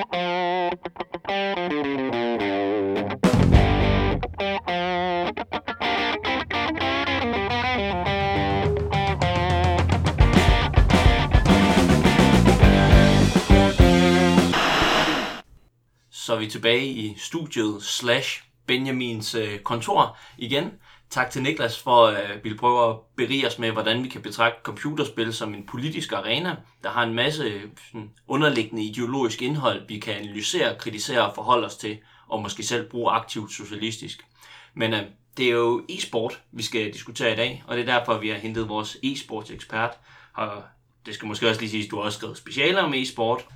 [16.35, 20.72] er vi tilbage i studiet slash Benjamins øh, kontor igen.
[21.11, 24.23] Tak til Niklas for øh, at ville prøve at berige os med, hvordan vi kan
[24.23, 29.88] betragte computerspil som en politisk arena, der har en masse øh, sådan, underliggende ideologisk indhold,
[29.88, 34.27] vi kan analysere, kritisere og forholde os til, og måske selv bruge aktivt socialistisk.
[34.75, 35.03] Men øh,
[35.37, 38.37] det er jo e-sport, vi skal diskutere i dag, og det er derfor, vi har
[38.37, 39.96] hentet vores e-sportsekspert.
[40.35, 40.62] Og
[41.07, 43.46] det skal måske også lige sige, at du har også skrevet specialer om e-sport.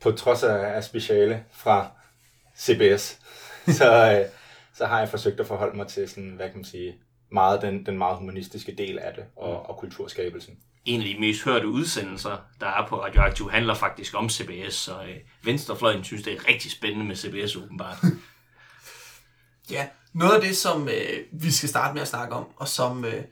[0.00, 1.90] På trods af af speciale fra
[2.58, 3.18] CBS,
[3.78, 4.39] så, øh,
[4.80, 6.94] så har jeg forsøgt at forholde mig til sådan, hvad kan man sige,
[7.32, 10.54] meget den, den meget humanistiske del af det, og, og kulturskabelsen.
[10.84, 15.02] en af de mest hørte udsendelser, der er på Radioaktiv, handler faktisk om CBS, så
[15.02, 17.96] øh, Venstrefløjen synes, det er rigtig spændende med CBS åbenbart.
[19.70, 23.04] Ja, noget af det, som øh, vi skal starte med at snakke om, og som,
[23.04, 23.24] øh,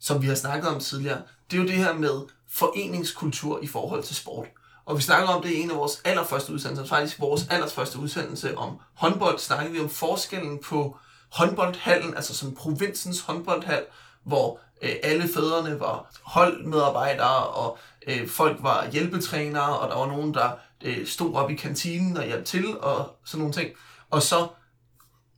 [0.00, 4.02] som vi har snakket om tidligere, det er jo det her med foreningskultur i forhold
[4.02, 4.46] til sport.
[4.86, 8.58] Og vi snakker om det i en af vores allerførste udsendelser, faktisk vores allerførste udsendelse
[8.58, 10.98] om håndbold, snakkede vi om forskellen på
[11.32, 13.84] håndboldhallen, altså som provinsens håndboldhal,
[14.24, 20.34] hvor øh, alle fædrene var holdmedarbejdere, og øh, folk var hjælpetrænere, og der var nogen,
[20.34, 20.50] der
[20.84, 23.70] øh, stod op i kantinen og hjalp til, og sådan nogle ting.
[24.10, 24.48] Og så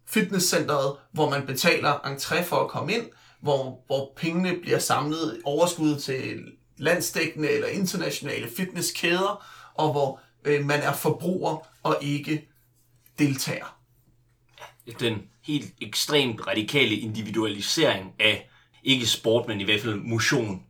[0.07, 3.07] fitnesscenteret, hvor man betaler entré for at komme ind,
[3.43, 6.41] hvor, hvor pengene bliver samlet overskud til
[6.79, 12.49] landsdækkende eller internationale fitnesskæder, og hvor øh, man er forbruger og ikke
[13.19, 13.77] deltager.
[15.01, 18.51] Den helt ekstremt radikale individualisering af,
[18.83, 20.63] ikke sport, men i hvert fald motion.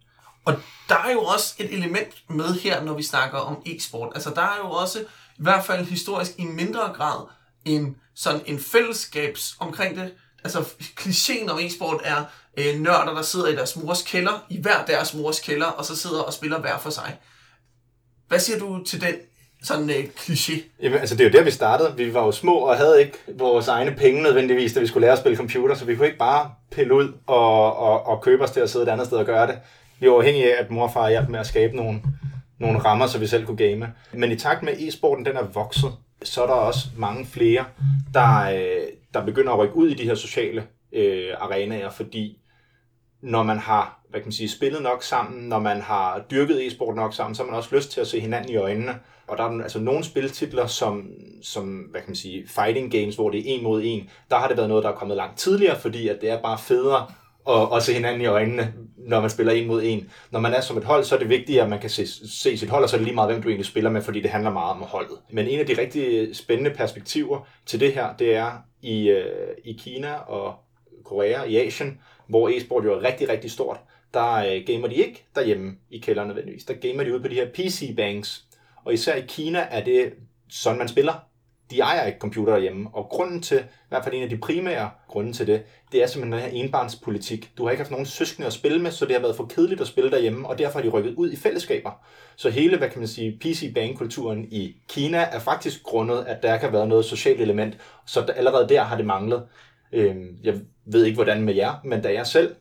[0.44, 0.54] Og
[0.88, 4.12] der er jo også et element med her, når vi snakker om e-sport.
[4.14, 5.00] Altså der er jo også,
[5.38, 7.26] i hvert fald historisk i mindre grad,
[7.64, 10.14] en sådan en fællesskabs omkring det.
[10.44, 10.58] Altså
[11.00, 12.24] klichéen om e-sport er
[12.56, 15.96] øh, nørder, der sidder i deres mors kælder, i hver deres mors kælder, og så
[15.96, 17.16] sidder og spiller hver for sig.
[18.28, 19.14] Hvad siger du til den
[19.62, 20.62] sådan øh, kliché?
[20.82, 21.96] Jamen, altså det er jo der, vi startede.
[21.96, 25.12] Vi var jo små og havde ikke vores egne penge nødvendigvis, da vi skulle lære
[25.12, 28.50] at spille computer, så vi kunne ikke bare pille ud og, og, og købe os
[28.50, 29.58] til at sidde et andet sted og gøre det.
[30.00, 32.02] Vi var afhængige af, at mor og far hjalp med at skabe nogle,
[32.58, 33.92] nogle rammer, så vi selv kunne game.
[34.12, 37.64] Men i takt med e-sporten, den er vokset, så er der også mange flere,
[38.14, 42.38] der, øh, der begynder at rykke ud i de her sociale øh, arenaer, fordi
[43.22, 46.96] når man har hvad kan man sige, spillet nok sammen, når man har dyrket e-sport
[46.96, 48.98] nok sammen, så har man også lyst til at se hinanden i øjnene.
[49.26, 51.06] Og der er altså nogle spiltitler, som,
[51.42, 54.48] som hvad kan man sige, fighting games, hvor det er en mod en, der har
[54.48, 57.06] det været noget, der er kommet langt tidligere, fordi at det er bare federe
[57.48, 60.10] og, og se hinanden i øjnene, når man spiller en mod en.
[60.30, 62.56] Når man er som et hold, så er det vigtigt, at man kan se, se
[62.56, 64.30] sit hold, og så er det lige meget, hvem du egentlig spiller med, fordi det
[64.30, 65.18] handler meget om holdet.
[65.30, 68.50] Men en af de rigtig spændende perspektiver til det her, det er
[68.82, 70.54] i, øh, i Kina og
[71.04, 73.80] Korea, i Asien, hvor e-sport jo er rigtig, rigtig stort,
[74.14, 76.64] der øh, gamer de ikke derhjemme i kælderen nødvendigvis.
[76.64, 78.44] Der gamer de ude på de her PC-banks.
[78.84, 80.12] Og især i Kina er det
[80.48, 81.27] sådan, man spiller
[81.70, 84.90] de ejer ikke computer derhjemme, og grunden til, i hvert fald en af de primære
[85.08, 87.50] grunde til det, det er simpelthen den her enbarnspolitik.
[87.58, 89.80] Du har ikke haft nogen søskende at spille med, så det har været for kedeligt
[89.80, 91.90] at spille derhjemme, og derfor har de rykket ud i fællesskaber.
[92.36, 96.72] Så hele, hvad kan man sige, PC-banekulturen i Kina er faktisk grundet, at der kan
[96.72, 97.76] været noget socialt element,
[98.06, 99.42] så der, allerede der har det manglet.
[99.92, 100.54] Øhm, jeg
[100.84, 102.54] ved ikke, hvordan med jer, men da jeg selv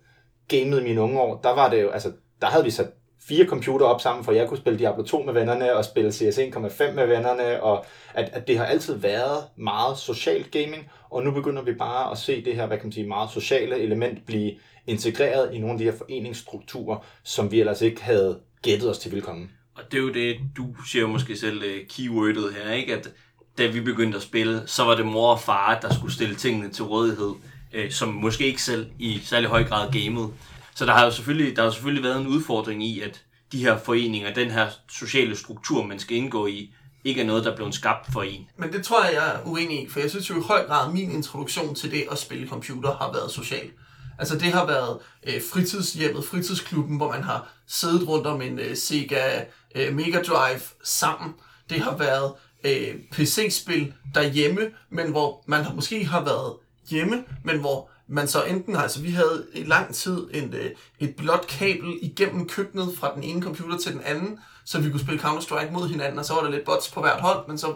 [0.47, 2.87] gamede mine unge år, der var det jo, altså, der havde vi sat
[3.27, 6.37] fire computer op sammen, for jeg kunne spille Diablo 2 med vennerne, og spille CS
[6.37, 11.31] 1.5 med vennerne, og at, at det har altid været meget social gaming, og nu
[11.31, 14.51] begynder vi bare at se det her, hvad kan man sige, meget sociale element blive
[14.87, 19.11] integreret i nogle af de her foreningsstrukturer, som vi ellers ikke havde gættet os til
[19.11, 19.51] velkommen.
[19.75, 22.93] Og det er jo det, du siger jo måske selv øh, keywordet her, ikke?
[22.93, 23.09] At
[23.57, 26.69] da vi begyndte at spille, så var det mor og far, der skulle stille tingene
[26.69, 27.33] til rådighed,
[27.73, 30.29] øh, som måske ikke selv i særlig høj grad gamede.
[30.77, 33.77] Så der har jo selvfølgelig, der har selvfølgelig været en udfordring i, at de her
[33.77, 37.73] foreninger, den her sociale struktur, man skal indgå i, ikke er noget, der er blevet
[37.73, 38.47] skabt for en.
[38.57, 40.87] Men det tror jeg, jeg er uenig i, for jeg synes jo i høj grad,
[40.87, 43.69] at min introduktion til det at spille computer har været social.
[44.19, 48.77] Altså det har været øh, fritidshjemmet, fritidsklubben, hvor man har siddet rundt om en øh,
[48.77, 49.43] Sega
[49.75, 51.33] øh, Mega Drive sammen.
[51.69, 56.53] Det har været øh, PC-spil derhjemme, men hvor man har, måske har været
[56.89, 61.15] hjemme, men hvor man så enten, altså vi havde i lang tid et, øh, et
[61.15, 65.21] blåt kabel igennem køkkenet fra den ene computer til den anden, så vi kunne spille
[65.21, 67.73] Counter-Strike mod hinanden, og så var der lidt bots på hvert hold, men så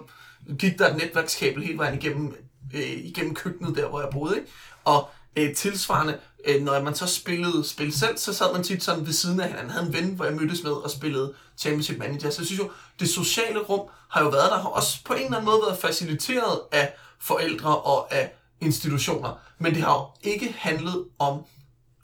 [0.59, 2.35] gik der et netværkskabel hele vejen igennem,
[2.73, 4.35] øh, igennem køkkenet der, hvor jeg boede.
[4.35, 4.47] Ikke?
[4.83, 9.05] Og øh, tilsvarende, øh, når man så spillede spil selv, så sad man tit sådan
[9.05, 9.71] ved siden af hinanden.
[9.71, 12.29] havde en ven, hvor jeg mødtes med og spillede Championship Manager.
[12.29, 15.19] Så jeg synes jo, det sociale rum har jo været der, har også på en
[15.19, 19.39] eller anden måde været faciliteret af forældre og af institutioner.
[19.57, 21.45] Men det har jo ikke handlet om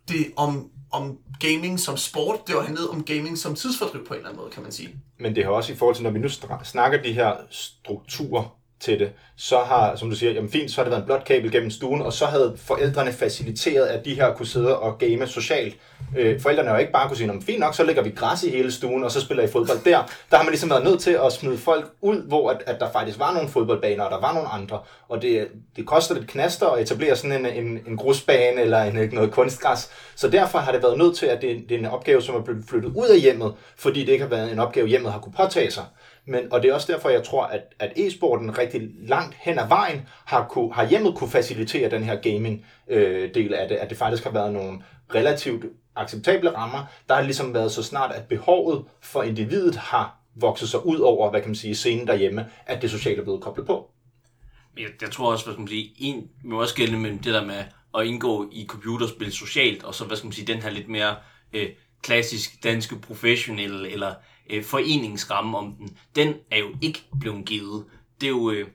[0.08, 4.18] det om, om gaming som sport, det har handlet om gaming som tidsfordriv på en
[4.18, 4.90] eller anden måde, kan man sige.
[5.20, 6.30] Men det har også i forhold til, når vi nu
[6.64, 10.84] snakker de her strukturer til det, så har, som du siger, jamen fint, så har
[10.84, 14.34] det været en blot kabel gennem stuen, og så havde forældrene faciliteret, at de her
[14.34, 15.76] kunne sidde og game socialt.
[16.18, 18.44] Øh, forældrene har jo ikke bare kunne sige, jamen fint nok, så lægger vi græs
[18.44, 20.04] i hele stuen, og så spiller I fodbold der.
[20.32, 22.92] Der har man ligesom været nødt til at smide folk ud, hvor at, at der
[22.92, 24.80] faktisk var nogle fodboldbaner, og der var nogle andre.
[25.10, 29.10] Og det, det koster lidt knaster at etablere sådan en, en, en grusbane eller en,
[29.12, 29.90] noget kunstgræs.
[30.16, 32.42] Så derfor har det været nødt til, at det, det er en opgave, som er
[32.42, 35.34] blevet flyttet ud af hjemmet, fordi det ikke har været en opgave, hjemmet har kunne
[35.38, 35.84] påtage sig.
[36.28, 39.68] Men, og det er også derfor, jeg tror, at, at e-sporten rigtig langt hen ad
[39.68, 43.98] vejen har, kunne, har hjemmet kunne facilitere den her gaming-del øh, af det, at det
[43.98, 44.80] faktisk har været nogle
[45.16, 46.86] relativt acceptable rammer.
[47.10, 51.30] Der har ligesom været så snart, at behovet for individet har vokset sig ud over,
[51.30, 53.92] hvad kan man sige, scenen derhjemme, at det sociale er blevet koblet på.
[54.78, 57.46] Jeg, jeg tror også, hvad skal man sige, en må også gælde med det der
[57.46, 57.64] med
[57.98, 61.16] at indgå i computerspil socialt, og så, hvad skal man sige, den her lidt mere
[61.54, 61.70] øh,
[62.02, 64.14] klassisk danske professionelle, eller
[64.50, 67.86] øh, foreningsramme om den, den er jo ikke blevet givet.
[68.22, 68.68] Det er jo, øh,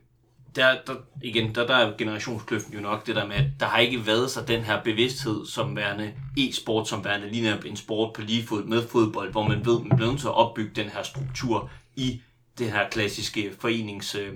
[0.57, 3.79] der, der, igen, der, der er generationskløften jo nok det der med, at der har
[3.79, 8.21] ikke været så den her bevidsthed som værende e-sport, som værende lige en sport på
[8.21, 11.03] lige fod med fodbold, hvor man ved, man bliver nødt til at opbygge den her
[11.03, 12.21] struktur i
[12.59, 14.35] den her klassiske forenings, øh,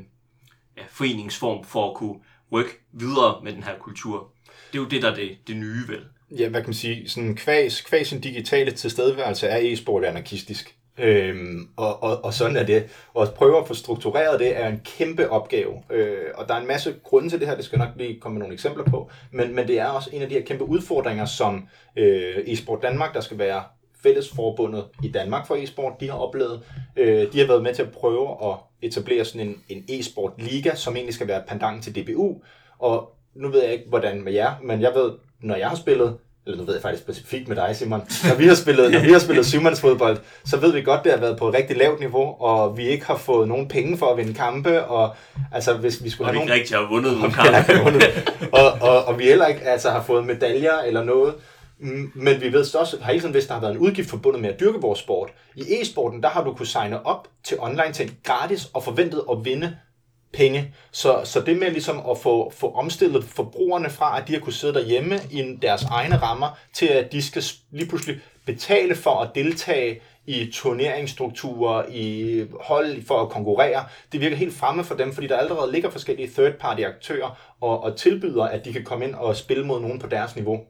[0.77, 2.16] ja, foreningsform for at kunne
[2.53, 4.33] rykke videre med den her kultur.
[4.72, 6.05] Det er jo det, der er det, det nye, vel?
[6.31, 10.76] Ja, hvad kan man sige, sådan kvæs, kvæs en digitale tilstedeværelse er e-sport anarkistisk.
[10.99, 12.87] Øhm, og, og, og sådan er det.
[13.15, 15.83] Og at prøve at få struktureret det er en kæmpe opgave.
[15.91, 18.35] Øh, og der er en masse grunde til det her, det skal nok lige komme
[18.35, 19.11] med nogle eksempler på.
[19.31, 23.15] Men, men det er også en af de her kæmpe udfordringer, som øh, eSport Danmark,
[23.15, 23.63] der skal være
[24.03, 26.63] fællesforbundet i Danmark for e-sport, de har oplevet.
[26.97, 30.75] Øh, de har været med til at prøve at etablere sådan en, en e-sport liga,
[30.75, 32.41] som egentlig skal være pandang til DBU.
[32.79, 36.17] Og nu ved jeg ikke, hvordan med jer, men jeg ved, når jeg har spillet,
[36.47, 39.13] eller nu ved jeg faktisk specifikt med dig, Simon, når vi har spillet, når vi
[39.13, 42.41] har spillet syvmandsfodbold, så ved vi godt, det har været på et rigtig lavt niveau,
[42.41, 45.15] og vi ikke har fået nogen penge for at vinde kampe, og
[45.53, 46.49] altså hvis vi skulle og have vi nogen...
[46.49, 47.73] ikke rigtig har vundet nogen kampe.
[47.73, 48.05] kampe.
[48.53, 51.35] og, og, og vi heller ikke altså, har fået medaljer eller noget,
[51.79, 54.43] Mm, men vi ved også, har hele tiden vidst, der har været en udgift forbundet
[54.43, 55.31] med at dyrke vores sport.
[55.55, 59.45] I e-sporten, der har du kunne signe op til online ting gratis og forventet at
[59.45, 59.77] vinde
[60.33, 60.75] penge.
[60.91, 64.55] Så, så det med ligesom at få, få omstillet forbrugerne fra, at de har kunnet
[64.55, 69.31] sidde derhjemme i deres egne rammer, til at de skal lige pludselig betale for at
[69.35, 73.85] deltage i turneringsstrukturer, i hold for at konkurrere.
[74.12, 77.97] Det virker helt fremme for dem, fordi der allerede ligger forskellige third-party aktører og, og
[77.97, 80.61] tilbyder, at de kan komme ind og spille mod nogen på deres niveau.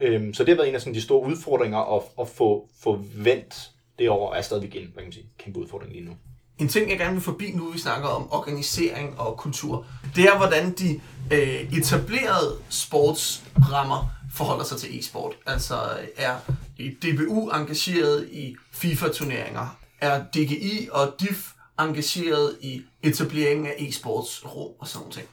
[0.00, 2.98] Øhm, så det har været en af sådan, de store udfordringer at, at få, få
[3.14, 6.12] vendt det over, er stadigvæk en hvad kan man sige, kæmpe udfordring lige nu.
[6.58, 9.86] En ting, jeg gerne vil forbi nu, vi snakker om organisering og kultur,
[10.16, 11.00] det er, hvordan de
[11.32, 15.32] øh, etablerede sportsrammer forholder sig til e-sport.
[15.46, 15.74] Altså
[16.16, 16.36] er
[16.78, 19.78] DBU engageret i FIFA-turneringer?
[20.00, 25.14] Er DGI og DIF engageret i etableringen af e-sports rum og sådan noget.
[25.14, 25.28] ting.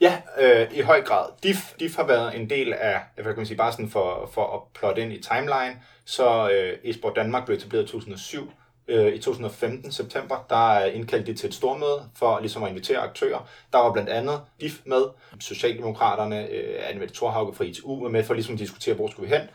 [0.00, 1.26] Ja, øh, i høj grad.
[1.42, 4.56] DIF, DIF har været en del af, hvad kan man sige, bare sådan for, for
[4.56, 8.52] at plotte ind i timeline, så øh, eSport Danmark blev etableret i 2007.
[8.92, 13.48] Øh, I 2015, september, der indkaldte de til et stormøde for ligesom at invitere aktører.
[13.72, 15.02] Der var blandt andet DIF med,
[15.40, 19.36] Socialdemokraterne, øh, Annemette Thorhauge fra ITU var med for ligesom at diskutere, hvor skulle vi
[19.36, 19.48] hen.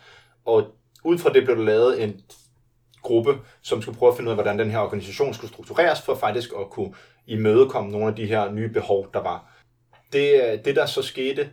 [0.45, 0.67] Og
[1.03, 2.21] ud fra det blev der lavet en
[3.01, 6.15] gruppe, som skulle prøve at finde ud af, hvordan den her organisation skulle struktureres, for
[6.15, 6.93] faktisk at kunne
[7.27, 9.53] imødekomme nogle af de her nye behov, der var.
[10.13, 11.49] Det, øh, det der så skete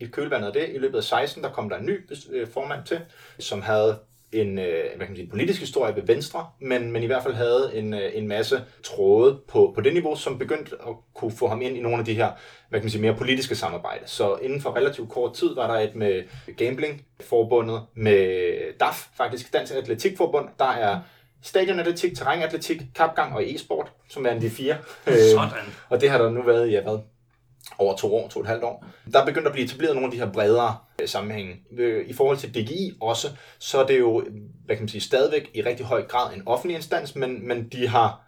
[0.00, 2.84] i kølvandet af det, i løbet af 16, der kom der en ny øh, formand
[2.84, 3.00] til,
[3.38, 3.98] som havde
[4.32, 7.34] en øh, hvad kan man sige, politisk historie ved Venstre, men, men i hvert fald
[7.34, 11.48] havde en, øh, en masse tråde på, på det niveau, som begyndte at kunne få
[11.48, 12.30] ham ind i nogle af de her
[12.68, 14.02] hvad kan man sige, mere politiske samarbejde.
[14.06, 16.22] Så inden for relativt kort tid var der et med
[16.56, 20.48] Gambling, forbundet med DAF, faktisk Dansk Atletikforbund.
[20.58, 21.00] Der er
[21.42, 24.76] stadionatletik, terrænatletik, kapgang og e-sport, som er de fire.
[25.34, 25.64] Sådan.
[25.88, 26.98] og det har der nu været i, ja, hvad,
[27.78, 28.84] over to år, to og et halvt år.
[29.12, 31.56] Der er begyndt at blive etableret nogle af de her bredere øh, sammenhænge.
[31.78, 33.28] Øh, I forhold til DGI også,
[33.58, 34.24] så er det jo,
[34.64, 37.88] hvad kan man sige, stadigvæk i rigtig høj grad en offentlig instans, men, men de
[37.88, 38.24] har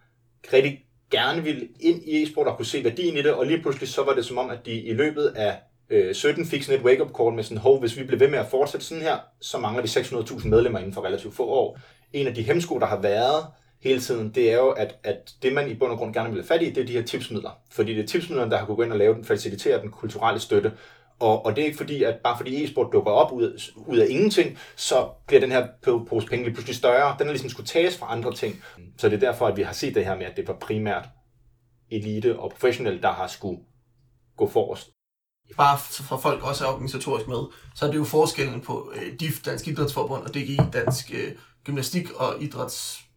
[0.53, 3.89] rigtig gerne vil ind i e-sport og kunne se værdien i det, og lige pludselig
[3.89, 5.59] så var det som om, at de i løbet af
[5.91, 8.39] øh, 17 fik sådan et wake-up call med sådan, hov, hvis vi bliver ved med
[8.39, 11.79] at fortsætte sådan her, så mangler vi 600.000 medlemmer inden for relativt få år.
[12.13, 13.47] En af de hemsko, der har været
[13.83, 16.39] hele tiden, det er jo, at, at det man i bund og grund gerne vil
[16.39, 17.51] have fat i, det er de her tipsmidler.
[17.71, 20.41] Fordi det er tipsmidlerne, der har kunnet gå ind og lave den, facilitere den kulturelle
[20.41, 20.73] støtte.
[21.19, 24.07] Og, og det er ikke fordi, at bare fordi e-sport dukker op ud, ud af
[24.11, 27.17] ingenting, så bliver den her pose penge lige pludselig større.
[27.19, 28.63] Den er ligesom skulle tages fra andre ting.
[28.99, 31.09] Så det er derfor, at vi har set det her med, at det var primært
[31.91, 33.61] elite og professionelle, der har skulle
[34.37, 34.91] gå forrest.
[35.57, 39.43] Bare for folk også er organisatorisk med, så er det jo forskellen på øh, DIF,
[39.43, 41.33] Dansk Idrætsforbund, og DGI, Dansk øh,
[41.65, 43.10] Gymnastik og Idræts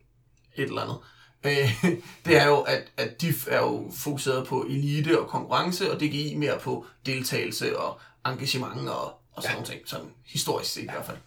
[0.56, 0.98] et eller andet.
[1.44, 1.84] Øh,
[2.26, 6.36] det er jo, at, at DIF er jo fokuseret på elite og konkurrence, og DGI
[6.38, 9.64] mere på deltagelse og engagement og, og sådan ja.
[9.64, 11.18] ting, sådan historisk set i hvert fald.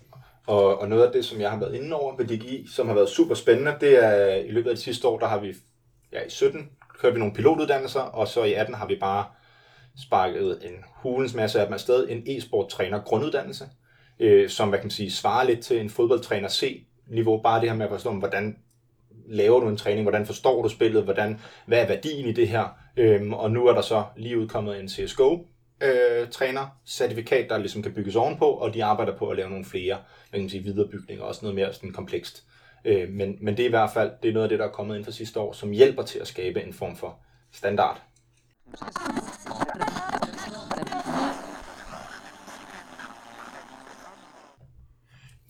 [0.47, 2.95] Og, og noget af det, som jeg har været inde over ved DGI, som har
[2.95, 5.55] været super spændende, det er i løbet af de sidste år, der har vi,
[6.13, 9.25] ja i 17 kørte vi nogle pilotuddannelser, og så i 18 har vi bare
[10.07, 13.65] sparket en hulens masse af dem afsted, en e-sport træner grunduddannelse,
[14.21, 17.77] øh, som hvad kan man sige, svarer lidt til en fodboldtræner C-niveau, bare det her
[17.77, 18.57] med at forstå, hvordan
[19.29, 22.79] laver du en træning, hvordan forstår du spillet, hvordan, hvad er værdien i det her,
[22.97, 25.39] øhm, og nu er der så lige udkommet en CSGO,
[25.83, 29.65] øh, træner certifikat, der ligesom kan bygges ovenpå, og de arbejder på at lave nogle
[29.65, 29.97] flere
[30.33, 32.45] man kan sige, viderebygninger, også noget mere sådan komplekst.
[32.85, 34.71] Øh, men, men det er i hvert fald det er noget af det, der er
[34.71, 37.19] kommet ind for sidste år, som hjælper til at skabe en form for
[37.53, 38.03] standard.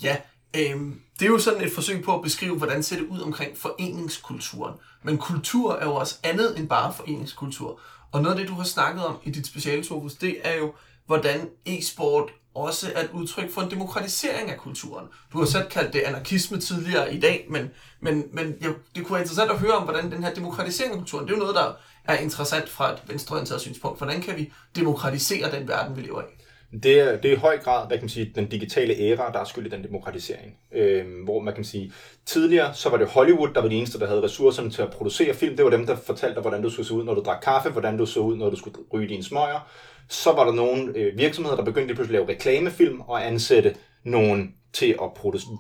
[0.03, 0.17] Ja,
[0.57, 3.59] øh, det er jo sådan et forsøg på at beskrive, hvordan ser det ud omkring
[3.59, 4.75] foreningskulturen.
[5.03, 7.81] Men kultur er jo også andet end bare foreningskultur.
[8.13, 9.85] Og noget af det, du har snakket om i dit speciale,
[10.21, 10.75] det er jo,
[11.07, 15.07] hvordan e-sport også er et udtryk for en demokratisering af kulturen.
[15.33, 19.15] Du har selv kaldt det anarkisme tidligere i dag, men, men, men ja, det kunne
[19.15, 21.55] være interessant at høre om, hvordan den her demokratisering af kulturen, det er jo noget,
[21.55, 21.73] der
[22.05, 23.99] er interessant fra et venstreorienteret synspunkt.
[23.99, 26.36] Hvordan kan vi demokratisere den verden, vi lever i?
[26.83, 29.39] Det er, det er i høj grad, hvad kan man sige, den digitale æra, der
[29.39, 30.59] er skyld i den demokratisering.
[30.73, 31.93] Øh, hvor man kan sige,
[32.27, 35.35] tidligere så var det Hollywood, der var de eneste, der havde ressourcerne til at producere
[35.35, 35.57] film.
[35.57, 37.71] Det var dem, der fortalte dig, hvordan du skulle se ud, når du drak kaffe,
[37.71, 39.69] hvordan du så ud, når du skulle ryge dine smøger.
[40.09, 43.75] Så var der nogle øh, virksomheder, der begyndte pludselig at lave reklamefilm og ansætte
[44.05, 45.09] nogen til at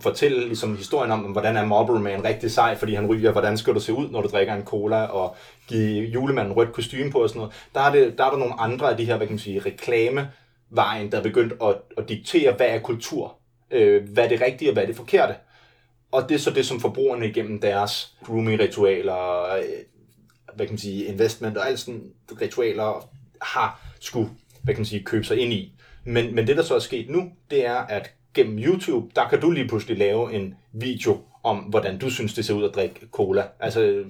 [0.02, 3.74] fortælle ligesom, historien om, hvordan er Marble Man rigtig sej, fordi han ryger, hvordan skal
[3.74, 5.36] du se ud, når du drikker en cola, og
[5.68, 7.54] give julemanden rødt kostume på og sådan noget.
[7.74, 9.58] Der er, det, der er der nogle andre af de her, hvad kan man sige,
[9.66, 10.28] reklame
[10.70, 13.36] vejen, der begyndte at, at diktere, hvad er kultur,
[13.70, 15.34] øh, hvad er det rigtige og hvad er det forkerte.
[16.12, 19.64] Og det er så det, som forbrugerne igennem deres grooming-ritualer, øh,
[20.54, 23.08] hvad kan man sige, investment og alle sådan ritualer
[23.42, 24.30] har skulle,
[24.62, 25.72] hvad kan man sige, købe sig ind i.
[26.04, 29.40] Men, men det, der så er sket nu, det er, at gennem YouTube, der kan
[29.40, 33.00] du lige pludselig lave en video om, hvordan du synes, det ser ud at drikke
[33.12, 33.44] cola.
[33.60, 34.04] Altså,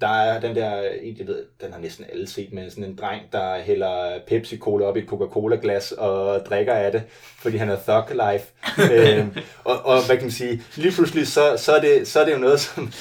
[0.00, 0.70] der er den der,
[1.18, 4.96] jeg ved, den har næsten alle set, med sådan en dreng, der hælder Pepsi-Cola op
[4.96, 7.02] i et Coca-Cola-glas og drikker af det,
[7.38, 8.46] fordi han er thug life.
[8.92, 9.30] øhm,
[9.64, 12.32] og, og, hvad kan man sige, lige pludselig, så, så, er, det, så er det
[12.32, 12.92] jo noget, som...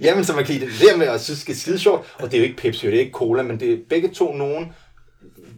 [0.00, 2.38] Jamen, så man kan det med, og synes, det er skide sjovt, og det er
[2.38, 4.72] jo ikke Pepsi, og det er ikke cola, men det er begge to nogen,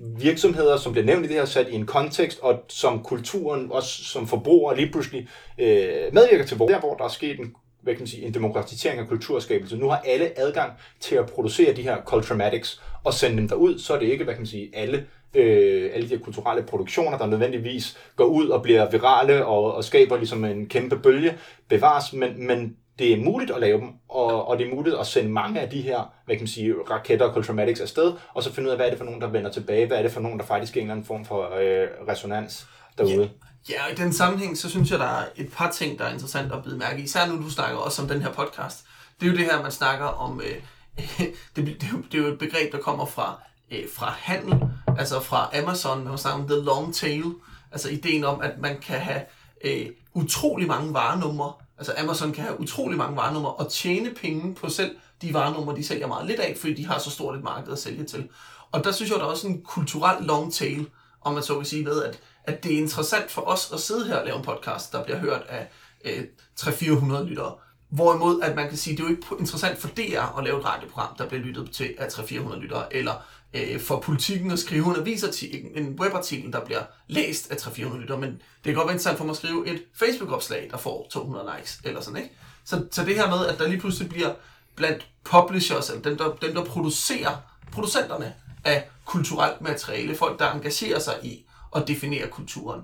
[0.01, 4.05] virksomheder, som bliver nævnt i det her, sat i en kontekst, og som kulturen, også
[4.05, 5.28] som forbruger, lige pludselig
[5.59, 8.34] øh, medvirker til, hvor der, hvor der er sket en hvad kan man sige, en
[8.34, 9.76] demokratisering af kulturskabelse.
[9.76, 13.94] Nu har alle adgang til at producere de her culturematics og sende dem derud, så
[13.94, 17.26] er det ikke, hvad kan man sige, alle, øh, alle de her kulturelle produktioner, der
[17.26, 21.38] nødvendigvis går ud og bliver virale og, og skaber ligesom en kæmpe bølge,
[21.68, 25.07] bevares, men, men det er muligt at lave dem, og, og det er muligt at
[25.07, 28.53] sende mange af de her, hvad kan man sige, raketter og Cultramatics afsted, og så
[28.53, 30.20] finde ud af, hvad er det for nogen, der vender tilbage, hvad er det for
[30.20, 32.66] nogen, der faktisk er en eller anden form for øh, resonans
[32.98, 33.30] derude.
[33.70, 36.12] Ja, og i den sammenhæng, så synes jeg, der er et par ting, der er
[36.12, 37.05] interessant at bide mærke i.
[37.05, 38.84] Især nu, du snakker også om den her podcast.
[39.20, 40.40] Det er jo det her, man snakker om...
[40.40, 40.62] Øh,
[41.57, 41.72] det, det, er
[42.12, 43.40] det er jo et begreb, der kommer fra,
[43.70, 44.61] øh, fra handel,
[44.98, 47.24] altså fra Amazon, man snakker om the long tail.
[47.72, 49.20] Altså ideen om, at man kan have
[49.64, 51.53] øh, utrolig mange varenumre.
[51.81, 55.85] Altså Amazon kan have utrolig mange varenumre og tjene penge på selv de varenumre, de
[55.85, 58.28] sælger meget lidt af, fordi de har så stort et marked at sælge til.
[58.72, 60.87] Og der synes jeg, der er også en kulturel long tail,
[61.20, 64.07] om man så vil sige ved, at, at det er interessant for os at sidde
[64.07, 65.68] her og lave en podcast, der bliver hørt af
[66.05, 66.22] øh,
[66.61, 67.55] 300-400 lyttere.
[67.91, 70.64] Hvorimod, at man kan sige, det er jo ikke interessant for DR at lave et
[70.64, 73.12] radioprogram, der bliver lyttet til af 300-400 lyttere, eller
[73.55, 78.20] øh, for politikken at skrive en avisartikel, en webartikel, der bliver læst af 300-400 lyttere,
[78.20, 81.51] men det kan godt være interessant for mig at skrive et Facebook-opslag, der får 200
[81.57, 82.34] likes, eller sådan, ikke?
[82.64, 84.34] Så, så det her med, at der lige pludselig bliver
[84.76, 87.36] blandt publishers, eller dem, der, dem, der producerer,
[87.72, 88.34] producenterne
[88.64, 91.44] af kulturelt materiale, folk, der engagerer sig i
[91.76, 92.80] at definere kulturen,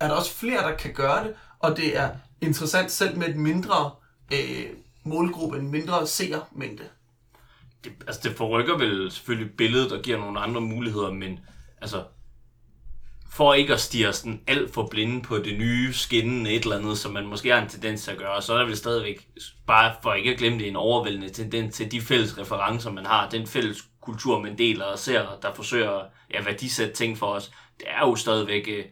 [0.00, 3.36] er der også flere, der kan gøre det, og det er interessant selv med et
[3.36, 3.90] mindre
[4.32, 4.66] øh,
[5.04, 6.84] målgruppe, en mindre seermængde.
[7.84, 11.38] Det, altså det forrykker vel selvfølgelig billedet og giver nogle andre muligheder, men
[11.80, 12.04] altså
[13.32, 16.98] for ikke at stige sådan alt for blinde på det nye skinnende et eller andet,
[16.98, 19.28] som man måske har en tendens til at gøre, så er der vel stadigvæk,
[19.66, 23.28] bare for ikke at glemme det, en overvældende tendens til de fælles referencer, man har,
[23.28, 26.00] den fælles kultur, man deler og ser, der forsøger
[26.34, 27.50] ja, værdisætte ting for os.
[27.78, 28.84] Det er jo stadigvæk, øh,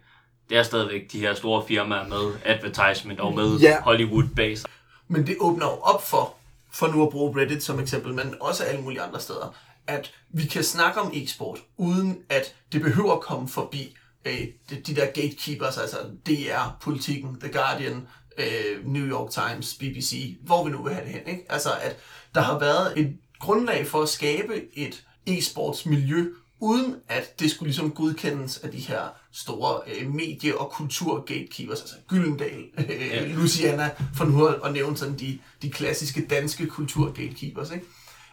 [0.48, 3.82] det er stadigvæk de her store firmaer med advertisement og med Ja.
[3.82, 4.64] Hollywood base.
[5.08, 6.34] Men det åbner jo op for,
[6.78, 9.54] for nu at bruge Reddit som eksempel, men også alle mulige andre steder,
[9.86, 14.80] at vi kan snakke om e-sport, uden at det behøver at komme forbi øh, de,
[14.86, 18.06] de der gatekeepers, altså DR, Politiken, The Guardian,
[18.38, 21.26] øh, New York Times, BBC, hvor vi nu vil have det hen.
[21.26, 21.52] Ikke?
[21.52, 21.96] Altså at
[22.34, 27.90] der har været et grundlag for at skabe et e-sportsmiljø, uden at det skulle ligesom
[27.90, 29.00] godkendes af de her
[29.32, 35.18] store øh, medie- og kultur-gatekeepers, altså Gyldendal, øh, Luciana, for nu at, at nævne sådan
[35.18, 37.70] de, de klassiske danske kultur-gatekeepers.
[37.70, 37.86] Ikke?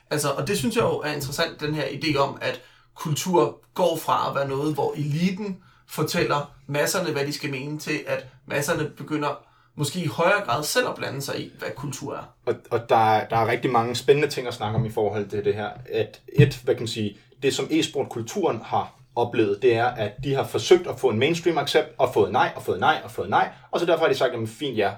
[0.10, 2.62] Altså, og det synes jeg jo er interessant, den her idé om, at
[2.96, 5.58] kultur går fra at være noget, hvor eliten
[5.88, 9.46] fortæller masserne, hvad de skal mene, til at masserne begynder
[9.76, 12.34] måske i højere grad selv at blande sig i, hvad kultur er.
[12.46, 15.30] Og, og der, er, der er rigtig mange spændende ting at snakke om i forhold
[15.30, 15.70] til det her.
[15.92, 20.34] At et, hvad kan man sige, det som e-sport-kulturen har oplevet, det er, at de
[20.34, 23.30] har forsøgt at få en mainstream accept, og fået nej, og fået nej, og fået
[23.30, 24.92] nej, og så derfor har de sagt, jamen fint ja,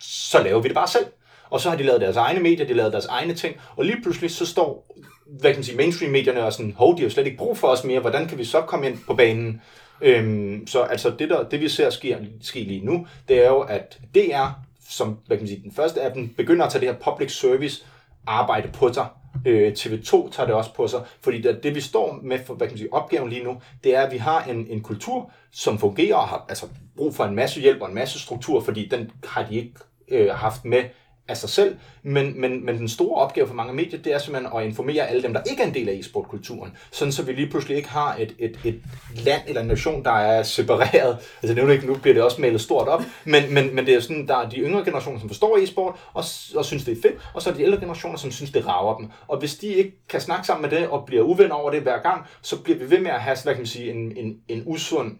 [0.00, 1.06] så laver vi det bare selv.
[1.50, 3.84] Og så har de lavet deres egne medier, de har lavet deres egne ting, og
[3.84, 7.10] lige pludselig så står, hvad kan man sige, mainstream-medierne og sådan, hov, de har jo
[7.10, 9.62] slet ikke brug for os mere, hvordan kan vi så komme ind på banen?
[10.00, 13.60] Øhm, så altså det, der, det vi ser ske, ske lige nu, det er jo,
[13.60, 14.46] at DR,
[14.90, 17.32] som hvad kan man sige, den første af dem, begynder at tage det her public
[17.32, 17.84] service
[18.26, 19.06] arbejde på sig.
[19.46, 22.66] Øh, TV2 tager det også på sig, fordi det, det vi står med for hvad
[22.66, 25.78] kan man sige, opgaven lige nu, det er, at vi har en, en kultur, som
[25.78, 26.66] fungerer og har altså,
[26.96, 29.72] brug for en masse hjælp og en masse struktur, fordi den har de ikke
[30.08, 30.84] øh, haft med
[31.28, 34.58] af sig selv, men, men, men den store opgave for mange medier, det er simpelthen
[34.58, 37.50] at informere alle dem, der ikke er en del af e-sportkulturen, sådan så vi lige
[37.50, 38.80] pludselig ikke har et, et, et
[39.14, 41.18] land eller en nation, der er separeret.
[41.42, 43.94] Altså nu, det ikke, nu bliver det også malet stort op, men, men, men det
[43.94, 46.24] er sådan, der er de yngre generationer, som forstår e-sport, og,
[46.54, 48.96] og synes, det er fedt, og så er de ældre generationer, som synes, det rager
[48.96, 49.10] dem.
[49.28, 52.02] Og hvis de ikke kan snakke sammen med det, og bliver uvenner over det hver
[52.02, 54.62] gang, så bliver vi ved med at have, hvad kan man sige, en, en, en
[54.66, 55.12] usund,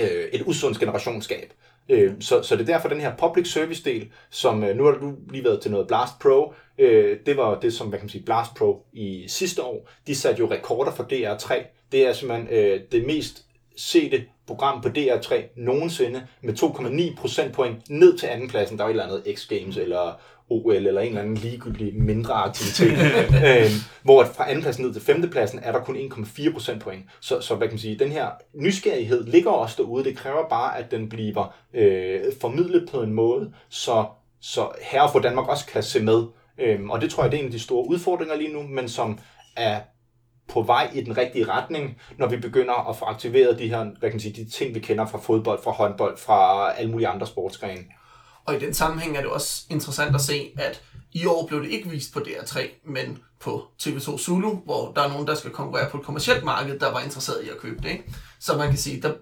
[0.00, 1.52] øh, et usundt generationsskab.
[1.88, 4.92] Øh, så, så det er derfor den her public service del, som øh, nu har
[4.92, 8.10] du lige været til noget Blast Pro, øh, det var det som, hvad kan man
[8.10, 11.54] sige, Blast Pro i sidste år, de satte jo rekorder for DR3.
[11.92, 13.44] Det er simpelthen øh, det mest
[13.76, 18.78] sete program på DR3 nogensinde med 2,9 procentpoint ned til andenpladsen.
[18.78, 20.20] Der var et eller andet X Games eller
[20.50, 22.98] OL eller en eller anden ligegyldig mindre aktivitet.
[23.48, 23.70] øh,
[24.02, 27.04] hvor fra andenpladsen ned til femtepladsen er der kun 1,4 procentpoint.
[27.20, 30.04] Så, så hvad kan man sige, den her nysgerrighed ligger også derude.
[30.04, 34.04] Det kræver bare, at den bliver øh, formidlet på en måde, så,
[34.40, 36.24] så herre for Danmark også kan se med.
[36.58, 38.88] Øhm, og det tror jeg, det er en af de store udfordringer lige nu, men
[38.88, 39.18] som
[39.56, 39.80] er
[40.48, 44.10] på vej i den rigtige retning, når vi begynder at få aktiveret de her, hvad
[44.10, 47.26] kan man sige, de ting, vi kender fra fodbold, fra håndbold, fra alle mulige andre
[47.26, 47.82] sportsgrene.
[48.44, 50.82] Og i den sammenhæng er det også interessant at se, at
[51.12, 55.08] i år blev det ikke vist på DR3, men på TV2 Zulu, hvor der er
[55.08, 57.90] nogen, der skal konkurrere på et kommersielt marked, der var interesseret i at købe det.
[57.90, 58.14] Ikke?
[58.40, 59.12] Så man kan sige, der,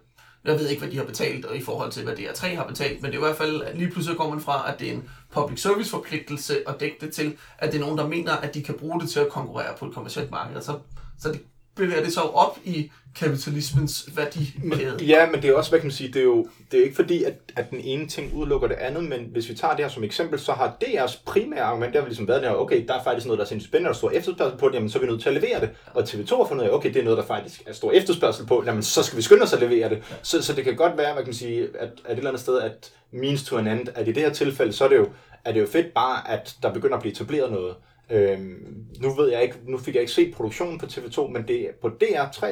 [0.45, 3.03] jeg ved ikke, hvad de har betalt og i forhold til, hvad DR3 har betalt,
[3.03, 4.93] men det er i hvert fald, at lige pludselig går man fra, at det er
[4.93, 8.55] en public service forpligtelse at dække det til, at det er nogen, der mener, at
[8.55, 10.62] de kan bruge det til at konkurrere på et kommersielt marked.
[10.62, 10.79] Så,
[11.20, 11.43] så det,
[11.77, 15.05] bevæger det sig jo op i kapitalismens værdikæde.
[15.05, 16.97] Ja, men det er også, hvad kan man sige, det er jo det er ikke
[16.97, 19.91] fordi, at, at den ene ting udelukker det andet, men hvis vi tager det her
[19.91, 23.05] som eksempel, så har DR's primære argument, der har ligesom været der, okay, der er
[23.05, 25.09] faktisk noget, der er sindssygt spændende, og stor efterspørgsel på det, jamen så er vi
[25.09, 25.70] nødt til at levere det.
[25.95, 28.47] Og TV2 har fundet ud af, okay, det er noget, der faktisk er stor efterspørgsel
[28.47, 30.03] på, jamen så skal vi skynde os at levere det.
[30.23, 32.43] Så, så det kan godt være, hvad kan man sige, at, at et eller andet
[32.43, 35.09] sted, at means to an end, at i det her tilfælde, så er det jo,
[35.45, 37.75] er det jo fedt bare, at der begynder at blive etableret noget.
[38.13, 41.71] Øhm, nu ved jeg ikke, nu fik jeg ikke set produktionen på TV2, men det
[41.81, 42.47] på DR3,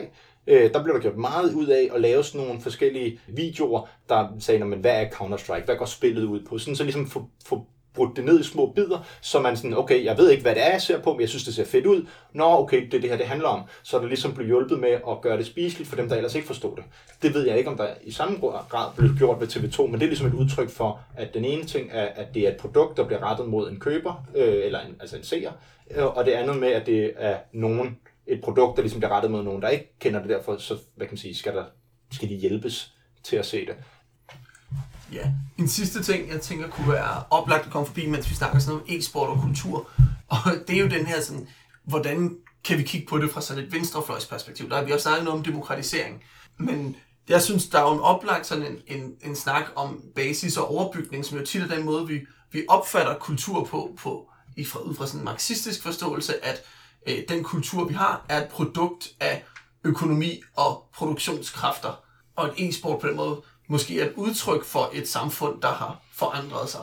[0.47, 4.29] øh, der blev der gjort meget ud af at lave sådan nogle forskellige videoer, der
[4.39, 7.67] sagde, men hvad er Counter-Strike, hvad går spillet ud på, sådan så ligesom få, få
[7.95, 10.67] brudt det ned i små bidder, så man sådan, okay, jeg ved ikke, hvad det
[10.67, 12.07] er, jeg ser på, men jeg synes, det ser fedt ud.
[12.33, 13.63] Nå, okay, det er det her, det handler om.
[13.83, 16.35] Så er der ligesom blevet hjulpet med at gøre det spiseligt for dem, der ellers
[16.35, 16.85] ikke forstod det.
[17.23, 18.39] Det ved jeg ikke, om der i samme
[18.69, 21.65] grad blev gjort ved TV2, men det er ligesom et udtryk for, at den ene
[21.65, 24.81] ting er, at det er et produkt, der bliver rettet mod en køber, øh, eller
[24.81, 25.53] en, altså en seer,
[25.91, 29.31] øh, og det andet med, at det er nogen, et produkt, der ligesom bliver rettet
[29.31, 31.65] mod nogen, der ikke kender det, derfor så, hvad kan man sige, skal, der,
[32.13, 33.75] skal de hjælpes til at se det.
[35.13, 38.59] Ja, en sidste ting, jeg tænker kunne være oplagt at komme forbi, mens vi snakker
[38.59, 39.89] sådan om e-sport og kultur.
[40.29, 40.39] Og
[40.69, 41.49] det er jo den her sådan,
[41.85, 44.69] hvordan kan vi kigge på det fra sådan et venstrefløjsperspektiv.
[44.69, 46.23] Der har vi også snakket noget om demokratisering.
[46.59, 46.97] Men
[47.29, 50.71] jeg synes, der er jo en oplagt sådan en, en, en snak om basis og
[50.71, 52.21] overbygning, som jo tit er den måde, vi,
[52.53, 56.63] vi opfatter kultur på, på i fra, ud fra sådan en marxistisk forståelse, at
[57.07, 59.45] øh, den kultur, vi har, er et produkt af
[59.85, 62.01] økonomi og produktionskræfter.
[62.37, 66.03] Og et e-sport på den måde måske er et udtryk for et samfund, der har
[66.13, 66.81] forandret sig.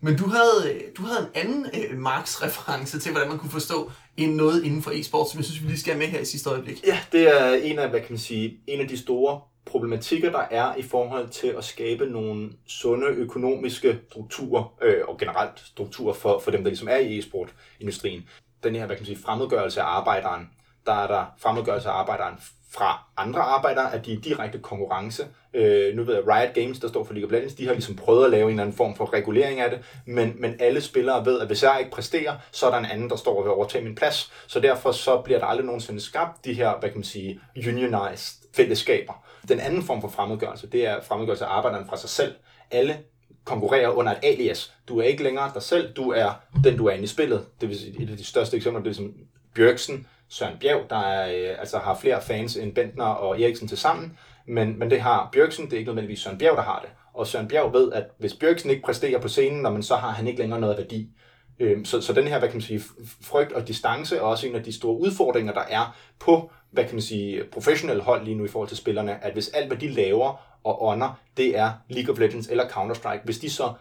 [0.00, 3.92] Men du havde, øh, du havde en anden øh, Marx-reference til, hvordan man kunne forstå
[4.16, 6.24] en noget inden for e-sport, som jeg synes, vi lige skal have med her i
[6.24, 6.86] sidste øjeblik.
[6.86, 10.44] Ja, det er en af, hvad kan man sige, en af de store problematikker, der
[10.50, 16.38] er i forhold til at skabe nogle sunde økonomiske strukturer, øh, og generelt strukturer for,
[16.38, 18.28] for dem, der ligesom er i e-sport-industrien.
[18.62, 20.50] Den her, hvad kan man sige, fremmedgørelse af arbejderen.
[20.86, 22.34] Der er der fremmedgørelse af arbejderen
[22.76, 25.26] fra andre arbejdere, at de er direkte konkurrence.
[25.54, 27.96] Øh, nu ved jeg, Riot Games, der står for League of Legends, de har ligesom
[27.96, 31.26] prøvet at lave en eller anden form for regulering af det, men, men alle spillere
[31.26, 33.52] ved, at hvis jeg ikke præsterer, så er der en anden, der står og vil
[33.52, 34.32] overtage min plads.
[34.46, 38.48] Så derfor så bliver der aldrig nogensinde skabt de her, hvad kan man sige, unionized
[38.56, 39.24] fællesskaber.
[39.48, 42.34] Den anden form for fremmedgørelse, det er fremmedgørelse af arbejderen fra sig selv.
[42.70, 42.98] Alle
[43.44, 44.74] konkurrerer under et alias.
[44.88, 46.30] Du er ikke længere dig selv, du er
[46.64, 47.46] den, du er inde i spillet.
[47.60, 49.14] Det vil sige, et af de største eksempler, det er som
[49.54, 53.78] Bjørksen, Søren Bjerg, der er, øh, altså har flere fans end Bentner og Eriksen til
[53.78, 56.90] sammen, men, men det har Bjørksen, det er ikke nødvendigvis Søren Bjerg, der har det.
[57.14, 60.26] Og Søren Bjerg ved, at hvis Bjørksen ikke præsterer på scenen, men så har han
[60.26, 61.10] ikke længere noget værdi.
[61.58, 62.82] Øhm, så, så den her, hvad kan man sige,
[63.22, 66.94] frygt og distance er også en af de store udfordringer, der er på, hvad kan
[66.94, 69.88] man sige, professionelle hold lige nu i forhold til spillerne, at hvis alt, hvad de
[69.88, 73.72] laver og ånder, det er League of Legends eller Counter-Strike, hvis de så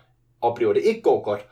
[0.42, 1.46] oplever, at det ikke går godt,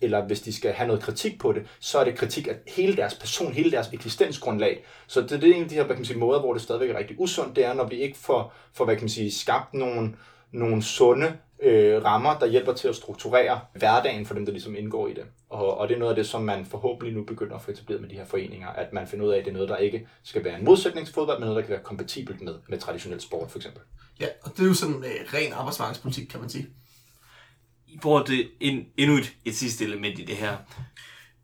[0.00, 2.96] eller hvis de skal have noget kritik på det, så er det kritik af hele
[2.96, 4.84] deres person, hele deres eksistensgrundlag.
[5.06, 6.62] Så det, det er en af de her hvad kan man sige, måder, hvor det
[6.62, 9.32] stadigvæk er rigtig usundt, det er, når vi ikke får, får hvad kan man sige,
[9.32, 10.14] skabt nogle,
[10.52, 11.32] nogle sunde
[11.62, 15.24] øh, rammer, der hjælper til at strukturere hverdagen for dem, der ligesom indgår i det.
[15.48, 18.00] Og, og det er noget af det, som man forhåbentlig nu begynder at få etableret
[18.00, 20.08] med de her foreninger, at man finder ud af, at det er noget, der ikke
[20.22, 23.20] skal være en modsætning til fodbold, men noget, der kan være kompatibelt med, med traditionel
[23.20, 23.82] sport, for eksempel.
[24.20, 26.66] Ja, og det er jo sådan en øh, ren arbejdsmarkedspolitik, kan man sige
[27.92, 30.56] i bruger det en, endnu et, et sidste element i det her.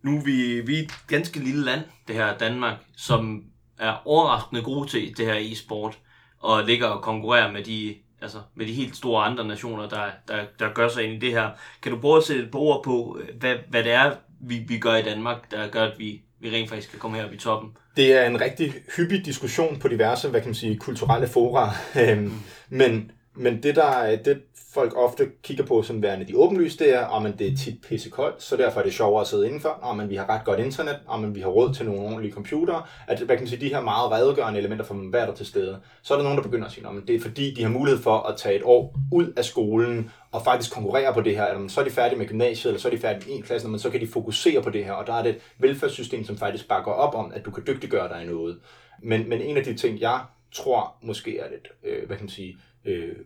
[0.03, 3.45] Nu er vi, vi er et ganske lille land, det her Danmark, som
[3.79, 5.99] er overraskende gode til det her e-sport,
[6.39, 10.45] og ligger og konkurrerer med de, altså med de helt store andre nationer, der, der,
[10.59, 11.51] der gør sig ind i det her.
[11.83, 14.79] Kan du prøve at sætte et ord på, øh, hvad, hvad det er, vi, vi
[14.79, 17.71] gør i Danmark, der gør, at vi, vi rent faktisk kan komme her i toppen?
[17.97, 21.73] Det er en rigtig hyppig diskussion på diverse, hvad kan man sige, kulturelle fora.
[21.95, 22.33] Mm.
[22.79, 24.43] men, men det, der, det,
[24.76, 27.74] folk ofte kigger på som værende de åbenlyse, det er, ah, at det er tit
[27.89, 30.45] pissekoldt, så derfor er det sjovere at sidde indenfor, ah, og man, vi har ret
[30.45, 33.49] godt internet, ah, og vi har råd til nogle ordentlige computere, at hvad kan man
[33.49, 35.78] sige, de her meget redegørende elementer for hvad er der til stede.
[36.03, 38.03] Så er der nogen, der begynder at sige, at det er fordi, de har mulighed
[38.03, 41.47] for at tage et år ud af skolen, og faktisk konkurrere på det her.
[41.47, 43.68] Eller, så er de færdige med gymnasiet, eller så er de færdige med en klasse,
[43.68, 46.37] men så kan de fokusere på det her, og der er det et velfærdssystem, som
[46.37, 48.59] faktisk bakker op om, at du kan dygtiggøre dig i noget.
[49.03, 50.20] Men, men en af de ting, jeg
[50.53, 52.57] tror måske er lidt, øh, hvad kan man sige,
[52.87, 53.16] øh,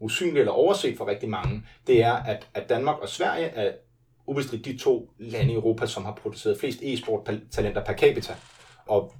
[0.00, 3.72] usynligt eller overset for rigtig mange, det er, at, at Danmark og Sverige er
[4.26, 8.34] ubestridt de to lande i Europa, som har produceret flest e-sport-talenter per capita.
[8.86, 9.12] Og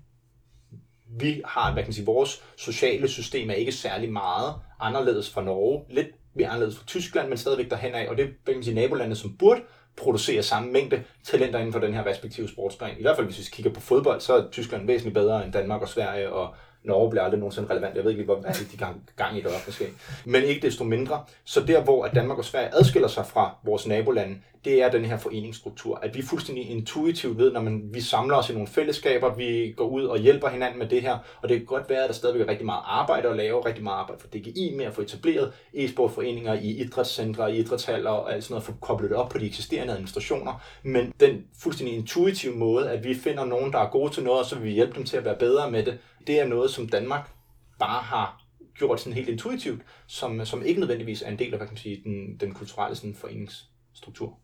[1.10, 5.42] vi har, hvad kan man sige, vores sociale system er ikke særlig meget anderledes fra
[5.42, 8.54] Norge, lidt mere anderledes fra Tyskland, men stadigvæk derhen af, og det er, hvad kan
[8.54, 9.60] man sige, nabolande, som burde
[9.96, 12.98] producere samme mængde talenter inden for den her respektive sportsgren.
[12.98, 15.82] I hvert fald, hvis vi kigger på fodbold, så er Tyskland væsentligt bedre end Danmark
[15.82, 16.54] og Sverige, og
[16.84, 17.96] Norge bliver aldrig nogensinde relevant.
[17.96, 18.34] Jeg ved ikke, hvor
[18.72, 19.84] de gang, gang i det var måske.
[20.24, 21.24] Men ikke desto mindre.
[21.44, 24.90] Så der, hvor at Danmark og Sverige adskiller sig fra vores nabolande, det det er
[24.90, 25.98] den her foreningsstruktur.
[26.02, 29.86] At vi fuldstændig intuitivt ved, når man, vi samler os i nogle fællesskaber, vi går
[29.86, 32.46] ud og hjælper hinanden med det her, og det kan godt være, at der stadigvæk
[32.46, 35.52] er rigtig meget arbejde at lave, rigtig meget arbejde for DGI med at få etableret
[35.74, 39.38] e-sportforeninger i idrætscentre, i idrætshaller og alt sådan noget, for at koble det op på
[39.38, 40.62] de eksisterende administrationer.
[40.82, 44.46] Men den fuldstændig intuitive måde, at vi finder nogen, der er gode til noget, og
[44.46, 45.98] så vil vi hjælpe dem til at være bedre med det,
[46.28, 47.30] det er noget, som Danmark
[47.78, 51.66] bare har gjort sådan helt intuitivt, som, som ikke nødvendigvis er en del af hvad
[51.66, 54.38] kan man sige, den, den kulturelle sådan, foreningsstruktur.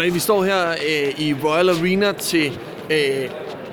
[0.00, 2.58] Goddag, vi står her øh, i Royal Arena til
[2.90, 3.30] øh,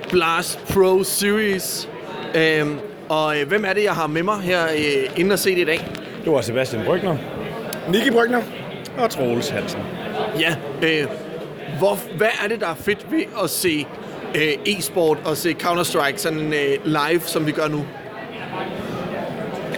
[0.10, 1.90] Blast Pro Series.
[2.36, 2.68] Øh,
[3.10, 5.62] og øh, hvem er det, jeg har med mig her øh, inden at se det
[5.62, 5.88] i dag?
[6.24, 7.18] Det var Sebastian Brygner,
[7.90, 8.42] Nicky Brygner
[8.98, 9.80] og Troels Hansen.
[10.40, 11.08] Ja, øh,
[11.80, 13.88] hvor, hvad er det, der er fedt ved at se
[14.36, 17.86] øh, e-sport og se Counter-Strike sådan øh, live, som vi gør nu?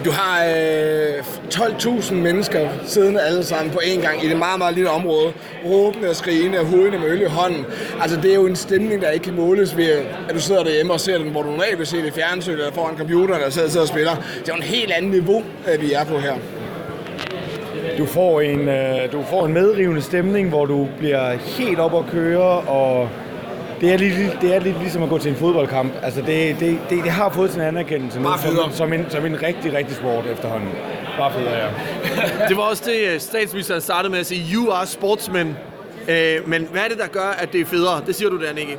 [0.04, 1.18] Du har øh,
[1.54, 5.32] 12.000 mennesker siddende alle sammen på én gang i det meget, meget lille område.
[5.66, 7.66] Råbende og skrigende og hovedende med øl i hånden.
[8.00, 9.90] Altså, det er jo en stemning, der ikke kan måles ved,
[10.28, 12.58] at du sidder derhjemme og ser den, hvor du normalt vil se det i fjernsynet
[12.58, 14.14] eller foran computeren, og sidder, sidder og spiller.
[14.14, 15.42] Det er jo en helt anden niveau,
[15.72, 16.34] øh, vi er på her.
[17.98, 22.04] Du får en, øh, du får en medrivende stemning, hvor du bliver helt op at
[22.12, 23.08] køre, og
[23.80, 25.92] det er, lidt, det er lidt ligesom at gå til en fodboldkamp.
[26.02, 29.42] Altså det, det, det, det har fået sin anerkendelse nu, som, som, en, som en
[29.42, 30.68] rigtig, rigtig sport efterhånden.
[31.18, 31.68] Bare federe, ja.
[32.48, 35.56] Det var også det, øh, statsministeren startede med at sige, you are sportsmen.
[36.08, 38.02] Øh, men hvad er det, der gør, at det er federe?
[38.06, 38.76] Det siger du der, Nicky.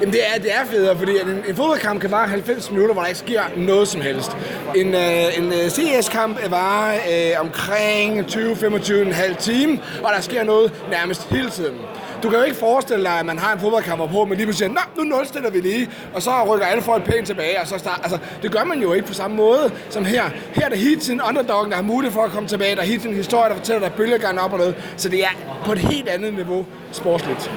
[0.00, 3.02] Jamen det er, det er federe, fordi en, en fodboldkamp kan vare 90 minutter, hvor
[3.02, 4.36] der ikke sker noget som helst.
[4.76, 11.28] En, øh, en øh, CS-kamp varer øh, omkring 20-25,5 time, og der sker noget nærmest
[11.30, 11.74] hele tiden.
[12.22, 14.70] Du kan jo ikke forestille dig, at man har en fodboldkamp på, men lige pludselig
[14.74, 17.78] siger, Nå, nu nulstiller vi lige, og så rykker alle folk pænt tilbage, og så
[17.78, 20.24] start, altså, det gør man jo ikke på samme måde som her.
[20.52, 22.86] Her er det hele tiden underdoggen, der har mulighed for at komme tilbage, der er
[22.86, 25.60] hele tiden en historie, der fortæller, der er bølgegang op og noget, så det er
[25.64, 27.50] på et helt andet niveau sportsligt.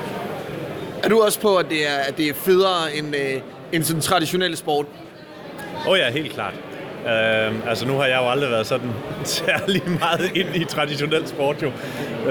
[1.04, 3.42] Er du også på, at det er, at det er federe end, øh,
[3.72, 4.86] end sådan traditionel sport?
[5.86, 6.54] Åh oh ja, helt klart.
[7.06, 8.92] Øh, altså nu har jeg jo aldrig været sådan
[9.24, 11.68] særlig meget ind i traditionel sport jo.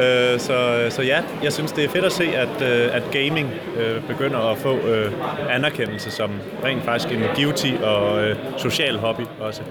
[0.01, 3.51] Øh, så, så ja, jeg synes det er fedt at se, at, øh, at gaming
[3.77, 5.12] øh, begynder at få øh,
[5.51, 6.31] anerkendelse som
[6.64, 9.62] rent faktisk en duty og øh, social hobby også.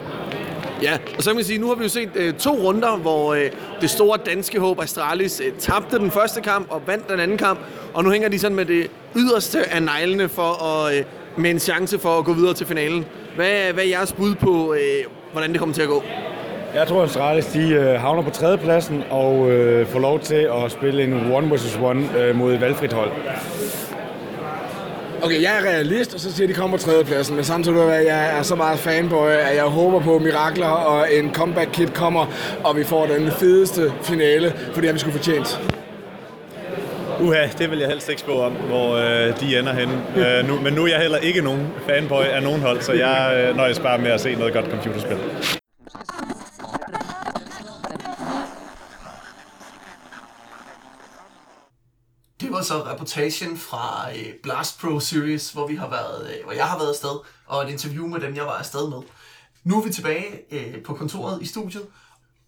[0.82, 3.34] Ja, og så kan man sige, nu har vi jo set øh, to runder, hvor
[3.34, 7.38] øh, det store danske håb Astralis øh, tabte den første kamp og vandt den anden
[7.38, 7.60] kamp,
[7.94, 11.04] og nu hænger de sådan med det yderste af neglene for at, øh,
[11.38, 13.06] med en chance for at gå videre til finalen.
[13.40, 14.80] Hvad, hvad er jeres bud på, øh,
[15.32, 16.04] hvordan det kommer til at gå?
[16.76, 20.72] Jeg tror, at Astralis de, øh, havner på tredjepladsen og øh, får lov til at
[20.72, 23.12] spille en one versus one øh, mod et valgfrit hold.
[25.22, 28.06] Okay, jeg er realist, og så siger de, kommer på tredjepladsen, men samtidig med, at
[28.06, 32.26] jeg er så meget fanboy, at jeg håber på mirakler, og en comeback kit kommer,
[32.64, 35.79] og vi får den fedeste finale, for det har vi skulle fortjent.
[37.22, 39.94] Uha, det vil jeg helst ikke spå om, hvor øh, de ender henne.
[40.18, 43.48] Øh, nu, men nu er jeg heller ikke nogen fanboy af nogen hold, så jeg
[43.50, 45.18] øh, nøjes bare med at se noget godt computerspil.
[52.42, 56.54] Det var så reportagen fra øh, Blast Pro Series, hvor vi har været, øh, hvor
[56.54, 59.02] jeg har været afsted, og et interview med dem, jeg var afsted med.
[59.64, 61.84] Nu er vi tilbage øh, på kontoret i studiet,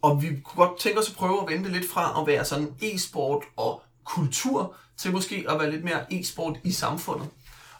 [0.02, 2.68] og vi kunne godt tænke os at prøve at vente lidt fra at være sådan
[2.82, 7.28] e-sport og kultur, til måske at være lidt mere e-sport i samfundet.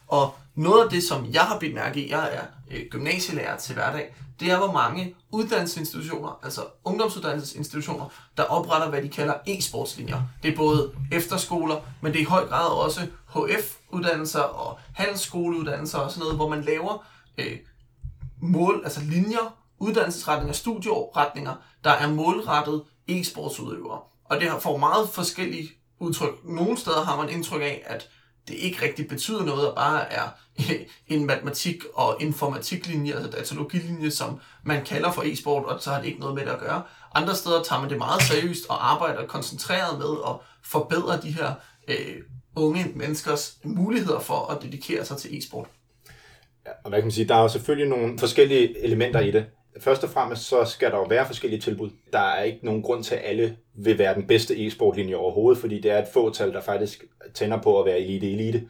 [0.08, 3.74] Og noget af det, som jeg har bidt mærke i, jeg er øh, gymnasielærer til
[3.74, 10.20] hverdag, det er, hvor mange uddannelsesinstitutioner, altså ungdomsuddannelsesinstitutioner, der opretter, hvad de kalder e-sportslinjer.
[10.42, 13.00] Det er både efterskoler, men det er i høj grad også
[13.34, 17.06] HF-uddannelser og handelsskoleuddannelser og sådan noget, hvor man laver
[17.38, 17.58] øh,
[18.40, 21.54] mål, altså linjer, uddannelsesretninger, studieretninger,
[21.84, 24.00] der er målrettet e-sportsudøvere.
[24.24, 25.70] Og det har får meget forskellige
[26.02, 26.44] udtryk.
[26.44, 28.08] Nogle steder har man indtryk af, at
[28.48, 30.28] det ikke rigtig betyder noget, og bare er
[31.14, 36.06] en matematik- og informatiklinje, altså datalogilinje, som man kalder for e-sport, og så har det
[36.06, 36.82] ikke noget med det at gøre.
[37.14, 40.34] Andre steder tager man det meget seriøst og arbejder koncentreret med at
[40.64, 41.54] forbedre de her
[41.88, 42.16] øh,
[42.56, 45.66] unge menneskers muligheder for at dedikere sig til e-sport.
[46.66, 49.46] Ja, og hvad kan man sige, der er jo selvfølgelig nogle forskellige elementer i det.
[49.80, 51.90] Først og fremmest så skal der jo være forskellige tilbud.
[52.12, 55.80] Der er ikke nogen grund til, at alle vil være den bedste e-sportlinje overhovedet, fordi
[55.80, 57.04] det er et fåtal, der faktisk
[57.34, 58.68] tænder på at være elite-elite.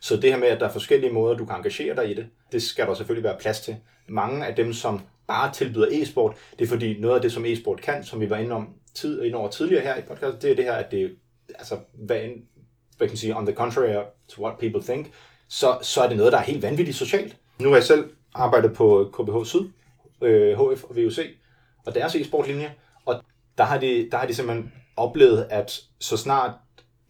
[0.00, 2.26] Så det her med, at der er forskellige måder, du kan engagere dig i det,
[2.52, 3.76] det skal der selvfølgelig være plads til.
[4.08, 7.80] Mange af dem, som bare tilbyder e-sport, det er fordi noget af det, som e-sport
[7.80, 10.56] kan, som vi var inde, om tid, inde over tidligere her i podcast, det er
[10.56, 11.16] det her, at det
[11.58, 12.32] altså, hvad, end,
[12.96, 15.12] hvad kan man sige, on the contrary to what people think,
[15.48, 17.36] så, så er det noget, der er helt vanvittigt socialt.
[17.60, 19.68] Nu har jeg selv arbejdet på KBH Syd,
[20.22, 21.18] øh, HF og VUC,
[21.86, 23.22] og deres e-sportlinje, og
[23.58, 26.50] der har, de, der har de simpelthen oplevet, at så snart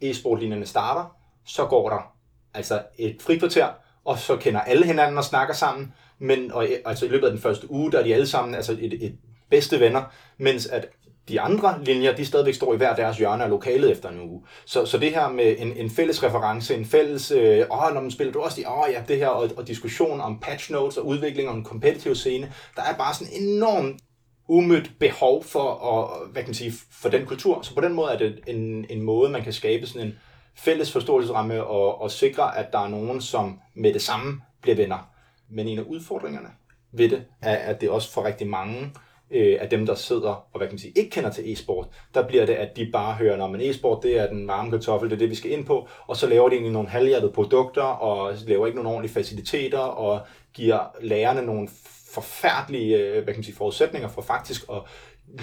[0.01, 2.13] e-sportlinjerne starter, så går der
[2.53, 3.67] altså et frikvarter,
[4.05, 7.41] og så kender alle hinanden og snakker sammen, men og, altså i løbet af den
[7.41, 9.17] første uge, der er de alle sammen altså et, et
[9.49, 10.03] bedste venner,
[10.37, 10.87] mens at
[11.29, 14.43] de andre linjer, de stadigvæk står i hver deres hjørne af lokalet efter en uge.
[14.65, 18.11] Så, så det her med en, en fælles reference, en fælles, øh, åh, når man
[18.11, 21.05] spiller du også de, åh ja, det her, og, og diskussion om patch notes og
[21.05, 24.01] udvikling og en competitive scene, der er bare sådan enormt
[24.47, 27.61] umødt behov for, at, hvad kan man sige, for den kultur.
[27.61, 30.13] Så på den måde er det en, en måde, man kan skabe sådan en
[30.55, 35.09] fælles forståelsesramme og, og sikre, at der er nogen, som med det samme bliver venner.
[35.49, 36.49] Men en af udfordringerne
[36.91, 38.91] ved det, er, at det også for rigtig mange
[39.31, 42.27] øh, af dem, der sidder og hvad kan man sige, ikke kender til e-sport, der
[42.27, 45.15] bliver det, at de bare hører, når man e-sport, det er den varme kartoffel, det
[45.15, 48.33] er det, vi skal ind på, og så laver de egentlig nogle halvhjertede produkter, og
[48.47, 50.21] laver ikke nogle ordentlige faciliteter, og
[50.53, 51.69] giver lærerne nogle
[52.13, 54.81] forfærdelige øh, hvad kan man sige, forudsætninger for faktisk at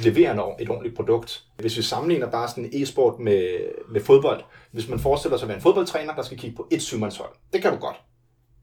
[0.05, 1.43] levere et ordentligt produkt.
[1.57, 3.59] Hvis vi sammenligner bare sådan e-sport med,
[3.89, 6.83] med fodbold, hvis man forestiller sig at være en fodboldtræner, der skal kigge på et
[6.83, 7.97] syvmandshold, det kan du godt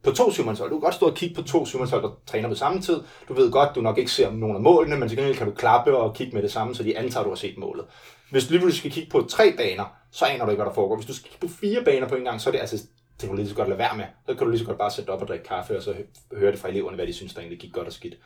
[0.04, 0.70] på to syvmandshold.
[0.70, 3.00] Du kan godt stå og kigge på to syvmandshold, der træner på samme tid.
[3.28, 5.54] Du ved godt, du nok ikke ser nogen af målene, men til gengæld kan du
[5.54, 7.86] klappe og kigge med det samme, så de antager, du har set målet.
[8.32, 10.96] Hvis du lige skal kigge på tre baner, så aner du ikke, hvad der foregår.
[10.96, 12.78] Hvis du skal kigge på fire baner på en gang, så er det altså
[13.24, 14.06] det kan du lige så godt lade være med.
[14.28, 15.96] Så kan du lige så godt bare sætte op og drikke kaffe, og så
[16.34, 18.18] høre det fra eleverne, hvad de synes, der egentlig gik godt og skidt.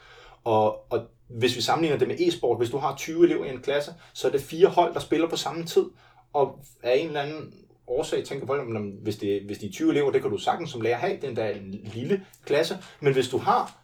[0.43, 3.61] Og, og hvis vi sammenligner det med e-sport, hvis du har 20 elever i en
[3.61, 5.86] klasse, så er det fire hold, der spiller på samme tid,
[6.34, 7.53] og af en eller anden
[7.88, 10.70] årsag tænker folk, at hvis, det, hvis de er 20 elever, det kan du sagtens
[10.70, 12.78] som lærer have, den der en lille klasse.
[13.00, 13.78] Men hvis du har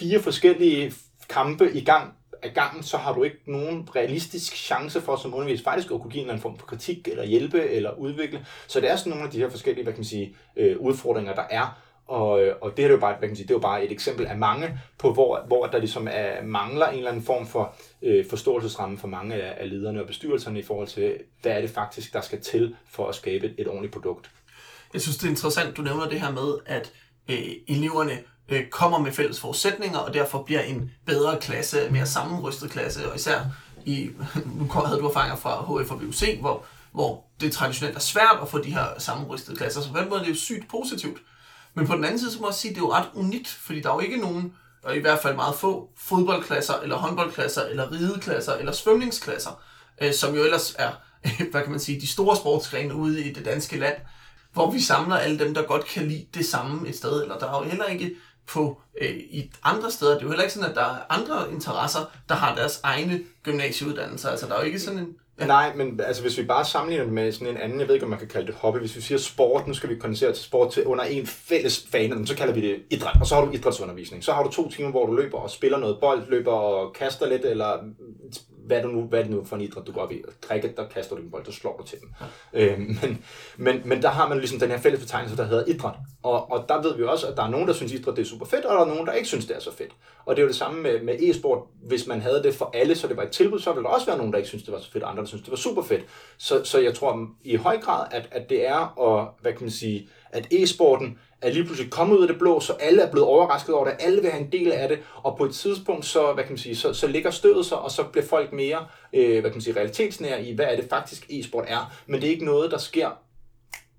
[0.00, 0.92] fire forskellige
[1.28, 2.12] kampe i gang
[2.42, 6.10] af gangen, så har du ikke nogen realistisk chance for som underviser faktisk at kunne
[6.10, 8.46] give en eller anden form for kritik, eller hjælpe, eller udvikle.
[8.66, 11.34] Så det er sådan nogle af de her forskellige hvad kan man sige, øh, udfordringer,
[11.34, 11.82] der er.
[12.06, 13.84] Og, øh, og det, er jo bare, hvad kan man sige, det er jo bare
[13.84, 17.46] et eksempel af mange, på hvor, hvor der ligesom er, mangler en eller anden form
[17.46, 21.60] for øh, forståelsesramme for mange af, af lederne og bestyrelserne i forhold til, hvad er
[21.60, 24.30] det faktisk, der skal til for at skabe et, et ordentligt produkt.
[24.92, 26.92] Jeg synes, det er interessant, du nævner det her med, at
[27.28, 27.38] øh,
[27.68, 33.10] eleverne øh, kommer med fælles forudsætninger, og derfor bliver en bedre klasse, mere sammenrystet klasse,
[33.10, 33.40] og især
[33.84, 34.10] i,
[34.58, 38.48] nu havde du erfaringer fra HF og VUC, hvor, hvor det traditionelt er svært at
[38.48, 41.18] få de her sammenrystede klasser, så på den måde er det jo sygt positivt.
[41.76, 43.48] Men på den anden side, så må jeg sige, at det er jo ret unikt,
[43.48, 47.62] fordi der er jo ikke nogen, og i hvert fald meget få, fodboldklasser, eller håndboldklasser,
[47.62, 49.62] eller rideklasser, eller svømningsklasser,
[50.02, 50.90] øh, som jo ellers er,
[51.50, 53.96] hvad kan man sige, de store sportsgrene ude i det danske land,
[54.52, 57.52] hvor vi samler alle dem, der godt kan lide det samme et sted, eller der
[57.52, 58.16] er jo heller ikke
[58.46, 60.12] på øh, i andre steder.
[60.12, 63.20] Det er jo heller ikke sådan, at der er andre interesser, der har deres egne
[63.42, 64.28] gymnasieuddannelser.
[64.28, 65.46] Altså, der er jo ikke sådan en Ja.
[65.46, 68.04] Nej, men altså, hvis vi bare sammenligner det med sådan en anden, jeg ved ikke,
[68.04, 70.44] om man kan kalde det hobby, hvis vi siger sport, nu skal vi kondensere til
[70.44, 73.50] sport til under en fælles fane, så kalder vi det idræt, og så har du
[73.50, 74.24] idrætsundervisning.
[74.24, 77.26] Så har du to timer, hvor du løber og spiller noget bold, løber og kaster
[77.26, 77.78] lidt, eller
[78.66, 80.22] hvad, du nu, hvad det nu for en idræt, du går op i?
[80.48, 82.10] Trækket, der kaster du en bold, så slår du til dem.
[82.54, 82.66] Ja.
[82.66, 83.24] Øh, men,
[83.56, 85.94] men, men der har man ligesom den her fælles betegnelse, der hedder idræt.
[86.22, 88.26] Og, og der ved vi også, at der er nogen, der synes, idræt det er
[88.26, 89.92] super fedt, og der er nogen, der ikke synes, det er så fedt.
[90.26, 91.58] Og det er jo det samme med, med e-sport.
[91.82, 94.06] Hvis man havde det for alle, så det var et tilbud, så ville der også
[94.06, 95.56] være nogen, der ikke synes, det var så fedt, og andre, der synes, det var
[95.56, 96.04] super fedt.
[96.38, 99.70] Så, så jeg tror i høj grad, at, at det er at, hvad kan man
[99.70, 103.28] sige, at e-sporten er lige pludselig kommet ud af det blå, så alle er blevet
[103.28, 106.32] overrasket over det, alle vil have en del af det, og på et tidspunkt, så,
[106.32, 109.30] hvad kan man sige, så, så ligger stødet sig, og så bliver folk mere, øh,
[109.40, 112.30] hvad kan man sige, realitetsnære i, hvad er det faktisk e-sport er, men det er
[112.30, 113.10] ikke noget, der sker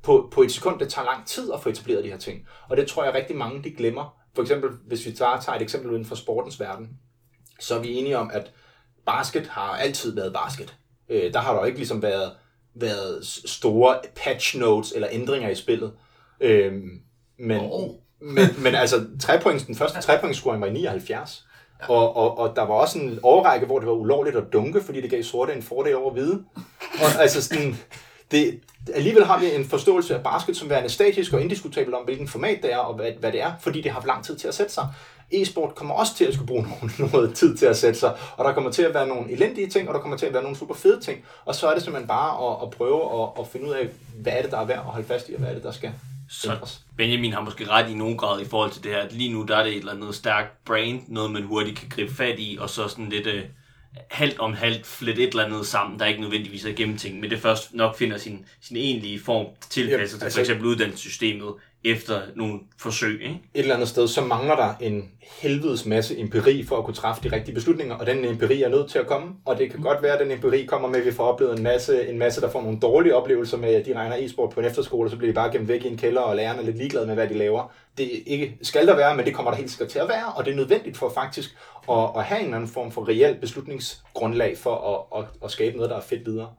[0.03, 2.78] på, på et sekund, det tager lang tid at få etableret de her ting, og
[2.78, 4.17] det tror jeg rigtig mange, de glemmer.
[4.38, 6.90] For eksempel, hvis vi tager, tager et eksempel uden for sportens verden,
[7.60, 8.52] så er vi enige om, at
[9.06, 10.76] basket har altid været basket.
[11.10, 12.32] Øh, der har der jo ikke ligesom været,
[12.76, 15.94] været store patch notes eller ændringer i spillet.
[16.40, 16.74] Øh,
[17.40, 17.90] men, oh.
[18.20, 21.46] men, men altså, trepoints, den første trepointsscoring var i 79.
[21.82, 21.94] Ja.
[21.94, 25.02] Og, og, og der var også en overrække, hvor det var ulovligt at dunke, fordi
[25.02, 26.44] det gav sorte en fordel over hvide.
[26.94, 27.76] Og altså sådan,
[28.32, 28.59] det,
[28.93, 32.59] alligevel har vi en forståelse af basket som værende statisk og indiskutabel om, hvilken format
[32.63, 34.53] det er og hvad, hvad det er, fordi det har haft lang tid til at
[34.53, 34.88] sætte sig.
[35.32, 36.63] E-sport kommer også til at skulle bruge
[36.99, 39.67] noget, noget tid til at sætte sig, og der kommer til at være nogle elendige
[39.67, 41.84] ting, og der kommer til at være nogle super fede ting, og så er det
[41.84, 44.65] simpelthen bare at, at prøve at, at finde ud af, hvad er det, der er
[44.65, 45.91] værd at holde fast i, og hvad er det, der skal
[46.30, 49.34] så Benjamin har måske ret i nogen grad i forhold til det her, at lige
[49.34, 52.39] nu der er det et eller andet stærkt brain, noget man hurtigt kan gribe fat
[52.39, 53.34] i, og så sådan lidt uh,
[54.10, 57.39] halvt om halvt flet et eller andet sammen, der ikke nødvendigvis er gennemtænkt, men det
[57.39, 62.22] først nok finder sin, sin egentlige form tilpasset yep, altså, til for eksempel uddannelsessystemet, efter
[62.36, 63.39] nogle forsøg, ikke?
[63.54, 67.30] et eller andet sted, så mangler der en helvedes masse empiri for at kunne træffe
[67.30, 70.04] de rigtige beslutninger, og den empiri er nødt til at komme, og det kan godt
[70.04, 72.50] være, at den empiri kommer med, at vi får oplevet en masse, en masse der
[72.50, 75.32] får nogle dårlige oplevelser med, at de regner e-sport på en efterskole, og så bliver
[75.32, 77.38] de bare gemt væk i en kælder, og lærerne er lidt ligeglade med, hvad de
[77.38, 77.72] laver.
[77.98, 80.45] Det ikke, skal der være, men det kommer der helt sikkert til at være, og
[80.45, 81.58] det er nødvendigt for faktisk
[81.92, 85.76] at, at have en eller anden form for reelt beslutningsgrundlag for at, at, at skabe
[85.76, 86.50] noget, der er fedt videre.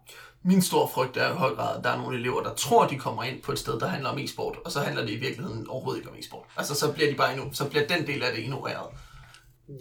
[0.42, 2.96] Min store frygt er i høj grad, at der er nogle elever, der tror, de
[2.96, 5.68] kommer ind på et sted, der handler om e-sport, og så handler det i virkeligheden
[5.68, 6.44] overhovedet ikke om e-sport.
[6.56, 8.86] Altså, så bliver de bare endnu, så bliver den del af det ignoreret.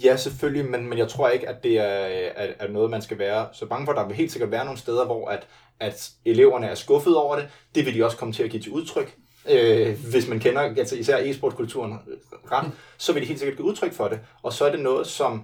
[0.03, 3.19] Ja, selvfølgelig, men, men jeg tror ikke, at det er, er, er noget, man skal
[3.19, 3.93] være så bange for.
[3.93, 5.47] Der vil helt sikkert være nogle steder, hvor at,
[5.79, 7.49] at eleverne er skuffet over det.
[7.75, 9.17] Det vil de også komme til at give til udtryk.
[9.49, 12.17] Øh, hvis man kender altså især e-sportkulturen øh,
[12.51, 14.19] ret, så vil de helt sikkert give udtryk for det.
[14.43, 15.43] Og så er det noget, som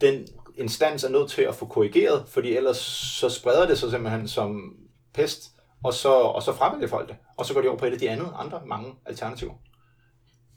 [0.00, 0.26] den
[0.56, 2.76] instans er nødt til at få korrigeret, fordi ellers
[3.20, 4.76] så spreder det sig simpelthen som
[5.14, 5.50] pest,
[5.84, 7.16] og så, og så fravælger folk det.
[7.36, 9.54] Og så går de over på et af de andet, andre mange alternativer.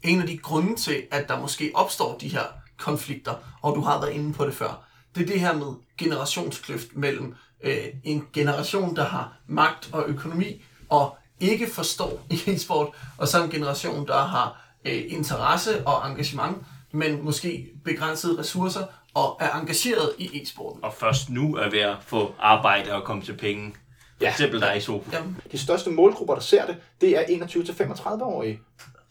[0.04, 2.44] En af de grunde til, at der måske opstår de her
[2.78, 6.96] konflikter, og du har været inde på det før, det er det her med generationskløft
[6.96, 7.34] mellem
[7.64, 13.50] øh, en generation, der har magt og økonomi, og ikke forstår e-sport, og så en
[13.50, 16.56] generation, der har øh, interesse og engagement,
[16.92, 18.82] men måske begrænsede ressourcer,
[19.14, 20.84] og er engageret i e-sporten.
[20.84, 23.72] Og først nu er ved at få arbejde og komme til penge.
[24.18, 24.30] For Ja.
[24.30, 25.12] eksempel dig i Sofus.
[25.14, 28.60] Jamen, De største målgrupper, der ser det, det er 21-35-årige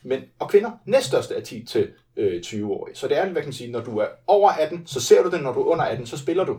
[0.03, 0.71] mænd og kvinder.
[0.85, 2.95] Næststørste er 10-20-årige.
[2.95, 5.29] Så det er, hvad kan man sige, når du er over 18, så ser du
[5.31, 6.57] det, når du er under 18, så spiller du.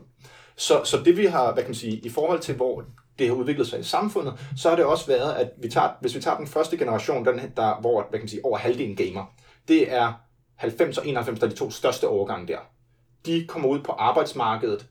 [0.56, 2.84] Så, så det vi har, hvad kan man sige, i forhold til, hvor
[3.18, 6.14] det har udviklet sig i samfundet, så har det også været, at vi tager, hvis
[6.14, 9.24] vi tager den første generation, den, der, hvor hvad kan man sige, over halvdelen gamer,
[9.68, 10.12] det er
[10.56, 12.58] 90 og 91, der er de to største overgange der.
[13.26, 14.86] De kommer ud på arbejdsmarkedet,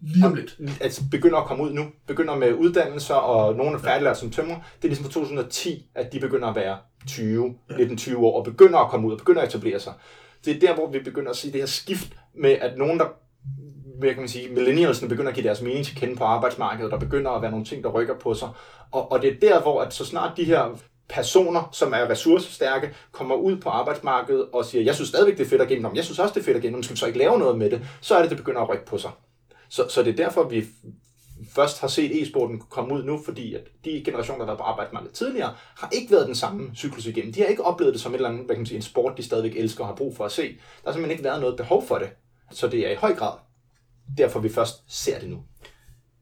[0.00, 0.58] lige om lidt.
[0.80, 4.56] altså begynder at komme ud nu, begynder med uddannelser, og nogle er færdiglært som tømrer.
[4.56, 8.78] Det er ligesom fra 2010, at de begynder at være 20, 19-20 år, og begynder
[8.78, 9.92] at komme ud, og begynder at etablere sig.
[10.44, 13.06] Det er der, hvor vi begynder at se det her skift med, at nogen, der
[13.98, 16.98] hvad kan man sige, millennialsene begynder at give deres mening til kende på arbejdsmarkedet, der
[16.98, 18.48] begynder at være nogle ting, der rykker på sig.
[18.92, 20.78] Og, og det er der, hvor at så snart de her
[21.08, 25.48] personer, som er ressourcestærke, kommer ud på arbejdsmarkedet og siger, jeg synes stadigvæk, det er
[25.48, 26.98] fedt at gennem Nå, jeg synes også, det er fedt at gennem men skal vi
[26.98, 27.86] så ikke lave noget med det?
[28.00, 29.10] Så er det, det begynder at rykke på sig.
[29.68, 30.64] Så, så det er derfor, vi
[31.54, 34.64] først har set e-sporten komme ud nu, fordi at de generationer, der har været på
[34.64, 37.32] arbejdsmarkedet tidligere, har ikke været den samme cyklus igennem.
[37.32, 39.16] De har ikke oplevet det som et eller andet, hvad kan man sige, en sport,
[39.16, 40.42] de stadigvæk elsker og har brug for at se.
[40.42, 40.48] Der
[40.84, 42.08] har simpelthen ikke været noget behov for det.
[42.50, 43.32] Så det er i høj grad
[44.18, 45.42] derfor, vi først ser det nu.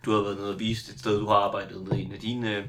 [0.04, 2.56] Du har været nede og vist et sted, du har arbejdet med en af dine,
[2.56, 2.64] øh,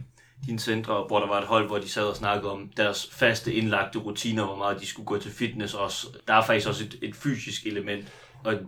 [0.46, 3.54] dine centre, hvor der var et hold, hvor de sad og snakkede om deres faste
[3.54, 6.08] indlagte rutiner, hvor meget de skulle gå til fitness også.
[6.28, 8.08] Der er faktisk også et, et fysisk element
[8.44, 8.60] og en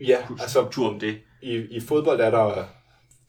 [0.00, 1.18] Ja, altså kultur om det.
[1.42, 2.64] i, i fodbold er der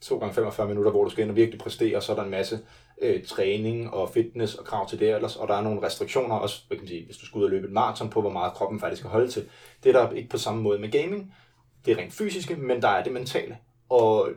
[0.00, 2.24] 2 gange 45 minutter, hvor du skal ind og virkelig præstere, og så er der
[2.24, 2.60] en masse
[3.02, 6.62] øh, træning og fitness og krav til det ellers, og der er nogle restriktioner også,
[6.70, 8.80] kan man sige, hvis du skal ud og løbe et maraton på, hvor meget kroppen
[8.80, 9.44] faktisk skal holde til.
[9.84, 11.34] Det er der ikke på samme måde med gaming.
[11.88, 13.56] Det er rent fysiske, men der er det mentale.
[13.88, 14.30] Og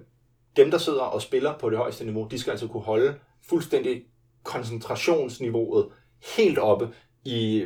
[0.55, 3.15] dem, der sidder og spiller på det højeste niveau, de skal altså kunne holde
[3.49, 4.03] fuldstændig
[4.43, 5.89] koncentrationsniveauet
[6.37, 6.89] helt oppe
[7.25, 7.65] i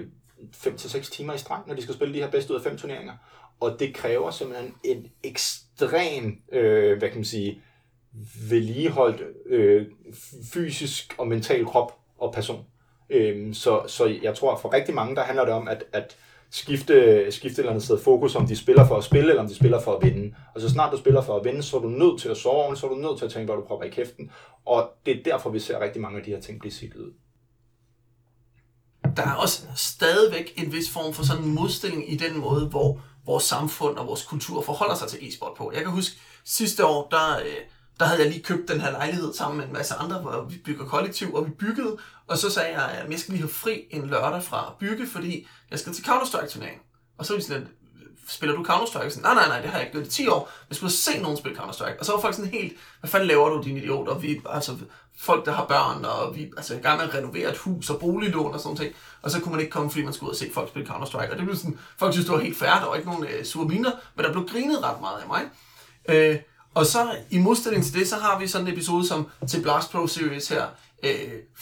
[0.55, 3.13] 5-6 timer i streng, når de skal spille de her bedste ud af fem turneringer.
[3.59, 7.61] Og det kræver simpelthen en ekstrem, øh, hvad kan man sige,
[8.49, 9.85] vedligeholdt øh,
[10.53, 12.65] fysisk og mental krop og person.
[13.09, 16.17] Øhm, så, så jeg tror, for rigtig mange, der handler det om at, at
[16.49, 19.55] skifte, skifte eller andet sted fokus, om de spiller for at spille, eller om de
[19.55, 20.35] spiller for at vinde.
[20.55, 22.55] Og så snart du spiller for at vinde, så er du nødt til at sove
[22.55, 24.31] ordentligt, så er du nødt til at tænke, hvad du propper i kæften.
[24.65, 27.11] Og det er derfor, vi ser rigtig mange af de her ting blive sigtet ud.
[29.17, 33.01] der er også stadigvæk en vis form for sådan en modstilling i den måde, hvor
[33.25, 35.71] vores samfund og vores kultur forholder sig til e-sport på.
[35.73, 36.15] Jeg kan huske,
[36.45, 37.55] sidste år, der, øh,
[37.99, 40.57] der havde jeg lige købt den her lejlighed sammen med en masse andre, hvor vi
[40.65, 43.83] bygger kollektiv, og vi byggede, og så sagde jeg, at jeg skal lige have fri
[43.91, 46.81] en lørdag fra at bygge, fordi jeg skal til Counter-Strike-turnering.
[47.17, 47.71] Og så var de sådan, lidt,
[48.27, 49.09] spiller du Counter-Strike?
[49.09, 50.51] Sådan, nej, nej, nej, det har jeg ikke gjort i 10 år.
[50.69, 51.99] Jeg skulle se nogen spille Counter-Strike.
[51.99, 54.07] Og så var folk sådan helt, hvad fanden laver du, din idiot?
[54.07, 54.77] Og vi, altså,
[55.19, 57.89] folk, der har børn, og vi altså, er i gang med at renovere et hus
[57.89, 58.93] og boliglån og sådan noget.
[59.21, 61.31] Og så kunne man ikke komme, fordi man skulle ud og se folk spille Counter-Strike.
[61.31, 63.45] Og det blev sådan, folk synes, det var helt fair, der var ikke nogen øh,
[63.45, 65.41] sure miner, men der blev grinet ret meget af mig.
[66.09, 66.39] Øh,
[66.75, 69.91] og så i modstilling til det, så har vi sådan en episode som til Blast
[69.91, 70.65] Pro Series her
[71.03, 71.09] øh,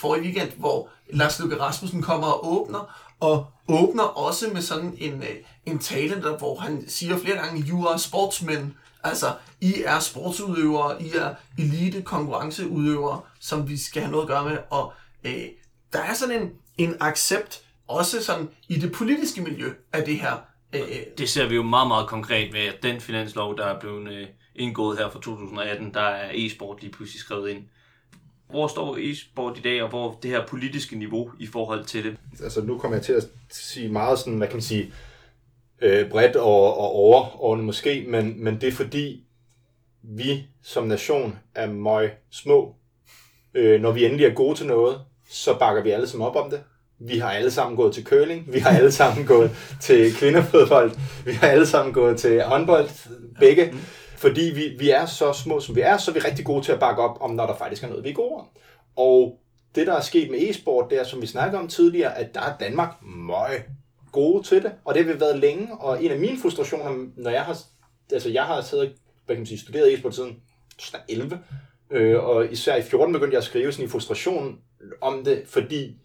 [0.04, 5.14] i weekend, hvor Lars Løkke Rasmussen kommer og åbner, og åbner også med sådan en,
[5.24, 5.36] øh,
[5.66, 11.04] en tale, der, hvor han siger flere gange, you are sportsmen, altså I er sportsudøvere,
[11.04, 14.94] I er elite konkurrenceudøvere, som vi skal have noget at gøre med, og
[15.24, 15.44] øh,
[15.94, 20.34] der er sådan en, en accept, også sådan i det politiske miljø af det her.
[20.74, 20.82] Øh,
[21.18, 24.28] Det ser vi jo meget, meget konkret ved, at den finanslov, der er blevet øh,
[24.56, 27.64] indgået her fra 2018, der er e-sport lige pludselig skrevet ind.
[28.50, 32.18] hvor står e-sport i dag, og hvor det her politiske niveau i forhold til det?
[32.44, 34.94] Altså nu kommer jeg til at sige meget sådan, hvad kan man sige,
[35.82, 39.24] øh, bredt og, og overordnet måske, men, men det er fordi,
[40.04, 42.76] vi som nation er meget små.
[43.54, 46.50] Øh, når vi endelig er gode til noget, så bakker vi alle sammen op om
[46.50, 46.64] det.
[47.00, 49.52] Vi har alle sammen gået til curling, vi har alle sammen gået
[49.82, 50.92] til kvindefodbold,
[51.26, 52.90] vi har alle sammen gået til håndbold,
[53.40, 53.74] begge.
[54.24, 56.72] Fordi vi, vi er så små, som vi er, så er vi rigtig gode til
[56.72, 58.48] at bakke op om, når der faktisk er noget, vi er gode om.
[58.96, 59.40] Og
[59.76, 62.42] det, der er sket med e-sport, det er, som vi snakkede om tidligere, at der
[62.42, 63.64] er Danmark meget
[64.12, 67.32] gode til det, og det har vi været længe, og en af mine frustrationer, når
[67.32, 67.58] jeg har,
[68.14, 68.94] altså jeg har siddet,
[69.26, 70.40] hvad kan man sige, studeret e-sport siden
[70.78, 71.40] 2011,
[71.92, 74.60] øh, og især i 14 begyndte jeg at skrive sådan en frustration
[75.02, 75.98] om det, fordi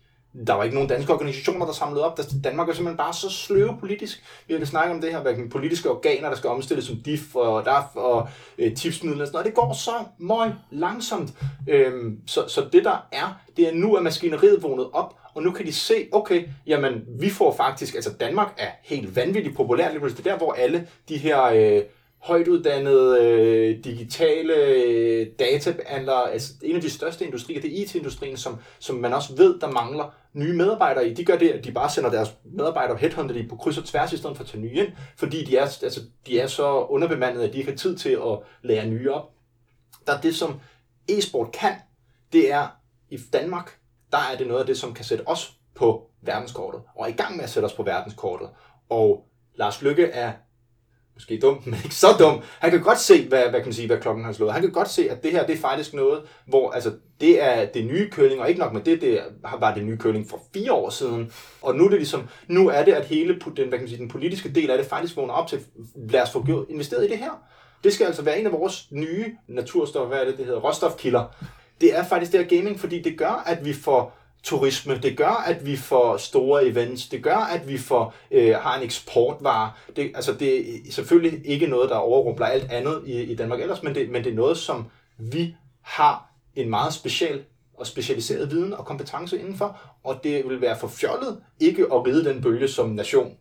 [0.47, 2.21] der var ikke nogen danske organisationer, der samlede op.
[2.45, 4.25] Danmark er simpelthen bare så sløve politisk.
[4.47, 7.65] Vi har snakket om det her, hvilke politiske organer, der skal omstilles som DIF og
[7.65, 9.47] DAF og øh, tipsmidler og sådan noget.
[9.47, 11.33] Det går så meget langsomt.
[11.69, 15.51] Øhm, så, så det der er, det er nu, at maskineriet vågnet op, og nu
[15.51, 19.93] kan de se, okay, jamen vi får faktisk, altså Danmark er helt vanvittigt populært.
[19.95, 21.83] det er der, hvor alle de her øh,
[22.19, 28.57] højtuddannede øh, digitale øh, databehandlere, altså en af de største industrier, det er IT-industrien, som,
[28.79, 31.15] som man også ved, der mangler nye medarbejdere i.
[31.15, 34.13] De gør det, at de bare sender deres medarbejdere headhunter de på kryds og tværs,
[34.13, 37.45] i stedet for at tage nye ind, fordi de er, altså, de er så underbemandede,
[37.45, 39.31] at de ikke har tid til at lære nye op.
[40.07, 40.61] Der er det, som
[41.09, 41.75] e-sport kan,
[42.33, 42.67] det er
[43.11, 43.79] i Danmark,
[44.13, 47.17] der er det noget af det, som kan sætte os på verdenskortet, og er i
[47.17, 48.49] gang med at sætte os på verdenskortet.
[48.89, 50.33] Og Lars Lykke er
[51.19, 52.43] måske dum, men ikke så dum.
[52.59, 54.53] Han kan godt se, hvad, hvad kan man sige, hvad klokken har slået.
[54.53, 57.67] Han kan godt se, at det her, det er faktisk noget, hvor altså, det er
[57.67, 59.21] det nye køling, og ikke nok med det, det
[59.59, 61.33] var det nye køling for fire år siden.
[61.63, 63.99] Og nu er det ligesom, nu er det, at hele den, hvad kan man sige,
[63.99, 65.61] den politiske del af det faktisk vågner op til,
[66.11, 67.43] lad os få investeret i det her.
[67.85, 71.25] Det skal altså være en af vores nye naturstoffer, hvad er det, det hedder, råstofkilder.
[71.81, 74.99] Det er faktisk det her gaming, fordi det gør, at vi får turisme.
[74.99, 77.09] Det gør, at vi får store events.
[77.09, 79.73] Det gør, at vi får øh, har en eksportvare.
[79.97, 80.59] Det, altså, det
[80.89, 84.25] er selvfølgelig ikke noget, der overrumpler alt andet i, i Danmark ellers, men det, men
[84.25, 84.87] det er noget, som
[85.19, 87.43] vi har en meget speciel
[87.75, 92.25] og specialiseret viden og kompetence indenfor, og det vil være for fjollet ikke at ride
[92.25, 93.37] den bølge som nation.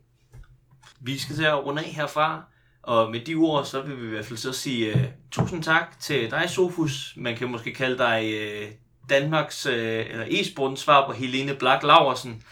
[1.00, 2.44] Vi skal til at runde af herfra,
[2.82, 6.00] og med de ord, så vil vi i hvert fald så sige uh, tusind tak
[6.00, 7.14] til dig, Sofus.
[7.18, 8.70] Man kan måske kalde dig uh,
[9.10, 12.44] Danmarks øh, eller e-sportens svar på Helene Black Laversen.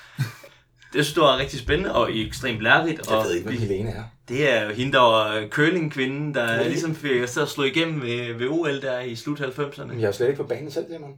[0.93, 3.09] Det synes jeg er rigtig spændende og ekstremt lærerigt.
[3.09, 4.03] Jeg ved ikke, hvad Helene er.
[4.27, 6.67] Det er jo hende, der var curlingkvinden, der ja.
[6.67, 9.99] ligesom fik os til at slå igennem ved, ved OL der i slut 90'erne.
[9.99, 11.13] Jeg er slet ikke på banen selv, Simon.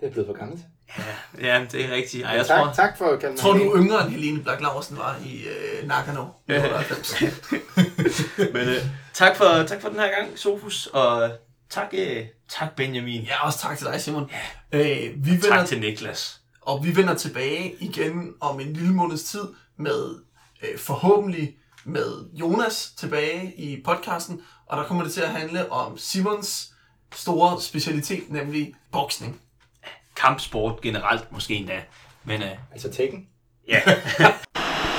[0.00, 0.60] Det er blevet for gammelt.
[0.98, 2.24] Ja, ja, det er rigtigt.
[2.24, 2.72] Ej, jeg tak, tror...
[2.72, 5.88] tak for at kalde mig Tror du yngre end Helene Black Laversen var i øh,
[5.88, 7.22] Nagano i 98?
[8.54, 8.76] Men øh,
[9.12, 11.30] tak, for, tak for den her gang, Sofus, og
[11.72, 13.22] Tak, øh, tak Benjamin.
[13.22, 14.30] Ja, også tak til dig, Simon.
[14.72, 14.78] Ja.
[14.78, 16.40] Øh, vi vender, tak til Niklas.
[16.60, 20.14] Og vi vender tilbage igen om en lille måneds tid med
[20.62, 25.98] øh, forhåbentlig med Jonas tilbage i podcasten, og der kommer det til at handle om
[25.98, 26.72] Simons
[27.14, 29.40] store specialitet, nemlig boksning.
[30.16, 31.82] Kampsport generelt måske endda.
[32.24, 33.26] Men, øh, altså Tekken?
[33.68, 33.82] Ja.